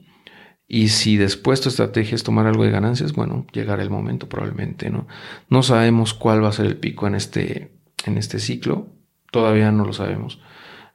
Y 0.66 0.88
si 0.88 1.18
después 1.18 1.60
tu 1.60 1.68
estrategia 1.68 2.14
es 2.14 2.24
tomar 2.24 2.46
algo 2.46 2.64
de 2.64 2.70
ganancias, 2.70 3.12
bueno, 3.12 3.46
llegará 3.52 3.82
el 3.82 3.90
momento 3.90 4.26
probablemente, 4.26 4.88
¿no? 4.88 5.06
No 5.50 5.62
sabemos 5.62 6.14
cuál 6.14 6.42
va 6.42 6.48
a 6.48 6.52
ser 6.52 6.64
el 6.64 6.78
pico 6.78 7.06
en 7.06 7.14
este, 7.14 7.72
en 8.06 8.16
este 8.16 8.38
ciclo, 8.38 8.88
todavía 9.30 9.70
no 9.70 9.84
lo 9.84 9.92
sabemos. 9.92 10.40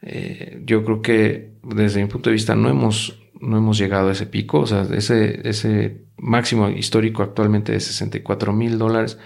Eh, 0.02 0.64
yo 0.66 0.84
creo 0.84 1.02
que 1.04 1.54
desde 1.64 2.02
mi 2.02 2.10
punto 2.10 2.32
de 2.32 2.34
vista 2.34 2.56
no 2.56 2.70
hemos, 2.70 3.22
no 3.40 3.58
hemos 3.58 3.78
llegado 3.78 4.10
a 4.10 4.14
ese 4.14 4.26
pico, 4.26 4.62
o 4.62 4.68
sea, 4.68 4.82
ese, 4.92 5.48
ese 5.48 6.06
máximo 6.18 6.70
histórico 6.70 7.22
actualmente 7.22 7.72
de 7.72 7.80
64 7.82 8.52
mil 8.52 8.80
dólares, 8.80 9.20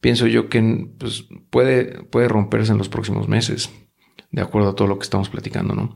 pienso 0.00 0.26
yo 0.26 0.50
que 0.50 0.90
pues, 0.98 1.24
puede, 1.48 2.04
puede 2.04 2.28
romperse 2.28 2.72
en 2.72 2.78
los 2.78 2.90
próximos 2.90 3.28
meses 3.28 3.70
de 4.30 4.42
acuerdo 4.42 4.70
a 4.70 4.74
todo 4.74 4.88
lo 4.88 4.98
que 4.98 5.04
estamos 5.04 5.28
platicando, 5.28 5.74
¿no? 5.74 5.94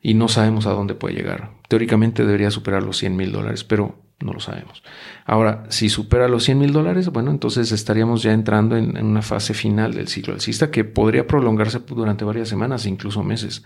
Y 0.00 0.14
no 0.14 0.28
sabemos 0.28 0.66
a 0.66 0.70
dónde 0.70 0.94
puede 0.94 1.14
llegar. 1.14 1.52
Teóricamente 1.68 2.24
debería 2.24 2.50
superar 2.50 2.82
los 2.82 2.98
100 2.98 3.16
mil 3.16 3.32
dólares, 3.32 3.64
pero 3.64 3.96
no 4.20 4.32
lo 4.32 4.40
sabemos. 4.40 4.82
Ahora, 5.24 5.64
si 5.68 5.88
supera 5.88 6.28
los 6.28 6.44
100 6.44 6.58
mil 6.58 6.72
dólares, 6.72 7.08
bueno, 7.08 7.30
entonces 7.30 7.72
estaríamos 7.72 8.22
ya 8.22 8.32
entrando 8.32 8.76
en, 8.76 9.04
una 9.04 9.22
fase 9.22 9.52
final 9.54 9.94
del 9.94 10.08
ciclo 10.08 10.34
alcista 10.34 10.70
que 10.70 10.84
podría 10.84 11.26
prolongarse 11.26 11.80
durante 11.80 12.24
varias 12.24 12.48
semanas, 12.48 12.86
incluso 12.86 13.22
meses. 13.22 13.64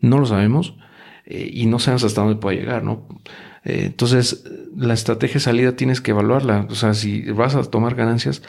No 0.00 0.18
lo 0.18 0.26
sabemos 0.26 0.76
eh, 1.24 1.48
y 1.52 1.66
no 1.66 1.78
sabemos 1.78 2.04
hasta 2.04 2.22
dónde 2.22 2.40
puede 2.40 2.58
llegar, 2.58 2.82
¿no? 2.82 3.06
Eh, 3.64 3.84
entonces, 3.86 4.44
la 4.76 4.94
estrategia 4.94 5.34
de 5.34 5.40
salida 5.40 5.76
tienes 5.76 6.00
que 6.00 6.10
evaluarla. 6.10 6.66
O 6.68 6.74
sea, 6.74 6.94
si 6.94 7.30
vas 7.30 7.54
a 7.54 7.62
tomar 7.62 7.94
ganancias, 7.94 8.42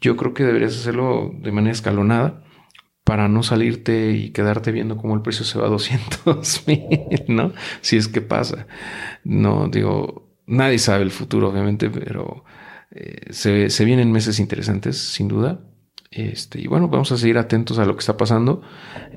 yo 0.00 0.16
creo 0.16 0.34
que 0.34 0.44
deberías 0.44 0.76
hacerlo 0.76 1.32
de 1.40 1.52
manera 1.52 1.72
escalonada 1.72 2.42
para 3.06 3.28
no 3.28 3.44
salirte 3.44 4.10
y 4.10 4.30
quedarte 4.30 4.72
viendo 4.72 4.96
cómo 4.96 5.14
el 5.14 5.22
precio 5.22 5.44
se 5.44 5.60
va 5.60 5.66
a 5.66 5.70
200 5.70 6.64
mil, 6.66 6.88
¿no? 7.28 7.52
Si 7.80 7.96
es 7.96 8.08
que 8.08 8.20
pasa. 8.20 8.66
No, 9.22 9.68
digo, 9.68 10.26
nadie 10.46 10.80
sabe 10.80 11.04
el 11.04 11.12
futuro, 11.12 11.50
obviamente, 11.50 11.88
pero 11.88 12.44
eh, 12.90 13.28
se, 13.30 13.84
vienen 13.84 14.10
meses 14.10 14.40
interesantes, 14.40 14.98
sin 14.98 15.28
duda. 15.28 15.60
Este, 16.10 16.60
y 16.60 16.66
bueno, 16.66 16.88
vamos 16.88 17.12
a 17.12 17.16
seguir 17.16 17.38
atentos 17.38 17.78
a 17.78 17.84
lo 17.84 17.94
que 17.94 18.00
está 18.00 18.16
pasando. 18.16 18.62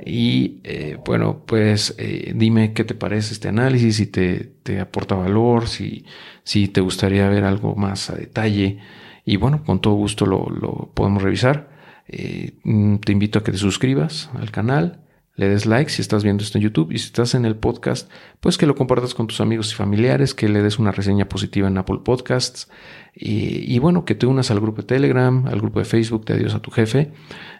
Y 0.05 0.61
eh, 0.65 0.99
bueno, 1.03 1.43
pues 1.47 1.95
eh, 1.97 2.33
dime 2.35 2.73
qué 2.73 2.83
te 2.83 2.93
parece 2.93 3.33
este 3.33 3.47
análisis, 3.47 3.95
si 3.95 4.05
te, 4.05 4.53
te 4.61 4.79
aporta 4.81 5.15
valor, 5.15 5.67
si, 5.67 6.05
si 6.43 6.67
te 6.67 6.81
gustaría 6.81 7.27
ver 7.27 7.43
algo 7.43 7.75
más 7.75 8.11
a 8.11 8.15
detalle. 8.15 8.77
Y 9.25 9.37
bueno, 9.37 9.63
con 9.63 9.81
todo 9.81 9.95
gusto 9.95 10.27
lo, 10.27 10.47
lo 10.47 10.91
podemos 10.93 11.23
revisar. 11.23 11.78
Eh, 12.11 12.57
mm, 12.63 12.95
te 12.97 13.11
invito 13.11 13.37
a 13.37 13.43
que 13.43 13.51
te 13.51 13.59
suscribas 13.59 14.31
al 14.33 14.49
canal, 14.49 15.05
le 15.35 15.47
des 15.47 15.67
like 15.67 15.91
si 15.91 16.01
estás 16.01 16.23
viendo 16.23 16.43
esto 16.43 16.57
en 16.57 16.63
YouTube 16.63 16.91
y 16.91 16.97
si 16.97 17.05
estás 17.05 17.35
en 17.35 17.45
el 17.45 17.55
podcast, 17.55 18.11
pues 18.39 18.57
que 18.57 18.65
lo 18.65 18.73
compartas 18.75 19.13
con 19.13 19.27
tus 19.27 19.39
amigos 19.41 19.71
y 19.71 19.75
familiares, 19.75 20.33
que 20.33 20.49
le 20.49 20.63
des 20.63 20.79
una 20.79 20.91
reseña 20.91 21.29
positiva 21.29 21.67
en 21.67 21.77
Apple 21.77 21.99
Podcasts 22.03 22.67
y, 23.15 23.73
y 23.73 23.77
bueno, 23.77 24.05
que 24.05 24.15
te 24.15 24.25
unas 24.25 24.49
al 24.49 24.59
grupo 24.59 24.81
de 24.81 24.87
Telegram, 24.87 25.45
al 25.45 25.61
grupo 25.61 25.79
de 25.79 25.85
Facebook 25.85 26.25
de 26.25 26.33
Adiós 26.33 26.55
a 26.55 26.61
tu 26.61 26.71
jefe 26.71 27.13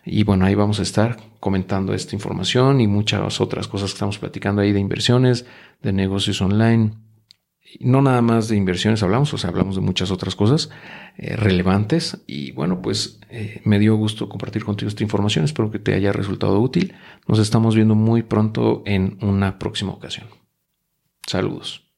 y 0.03 0.23
bueno, 0.23 0.45
ahí 0.45 0.55
vamos 0.55 0.79
a 0.79 0.83
estar 0.83 1.17
comentando 1.39 1.93
esta 1.93 2.15
información 2.15 2.81
y 2.81 2.87
muchas 2.87 3.39
otras 3.39 3.67
cosas 3.67 3.91
que 3.91 3.95
estamos 3.95 4.17
platicando 4.17 4.63
ahí 4.63 4.73
de 4.73 4.79
inversiones, 4.79 5.45
de 5.81 5.93
negocios 5.93 6.41
online 6.41 6.93
no 7.79 8.01
nada 8.01 8.21
más 8.21 8.47
de 8.47 8.55
inversiones 8.55 9.03
hablamos, 9.03 9.33
o 9.33 9.37
sea, 9.37 9.49
hablamos 9.49 9.75
de 9.75 9.81
muchas 9.81 10.11
otras 10.11 10.35
cosas 10.35 10.69
eh, 11.17 11.35
relevantes. 11.35 12.23
Y 12.27 12.51
bueno, 12.51 12.81
pues 12.81 13.19
eh, 13.29 13.61
me 13.65 13.79
dio 13.79 13.95
gusto 13.95 14.29
compartir 14.29 14.63
contigo 14.63 14.89
esta 14.89 15.03
información. 15.03 15.45
Espero 15.45 15.71
que 15.71 15.79
te 15.79 15.93
haya 15.93 16.11
resultado 16.11 16.59
útil. 16.59 16.95
Nos 17.27 17.39
estamos 17.39 17.75
viendo 17.75 17.95
muy 17.95 18.23
pronto 18.23 18.83
en 18.85 19.17
una 19.21 19.59
próxima 19.59 19.91
ocasión. 19.91 20.27
Saludos. 21.27 21.88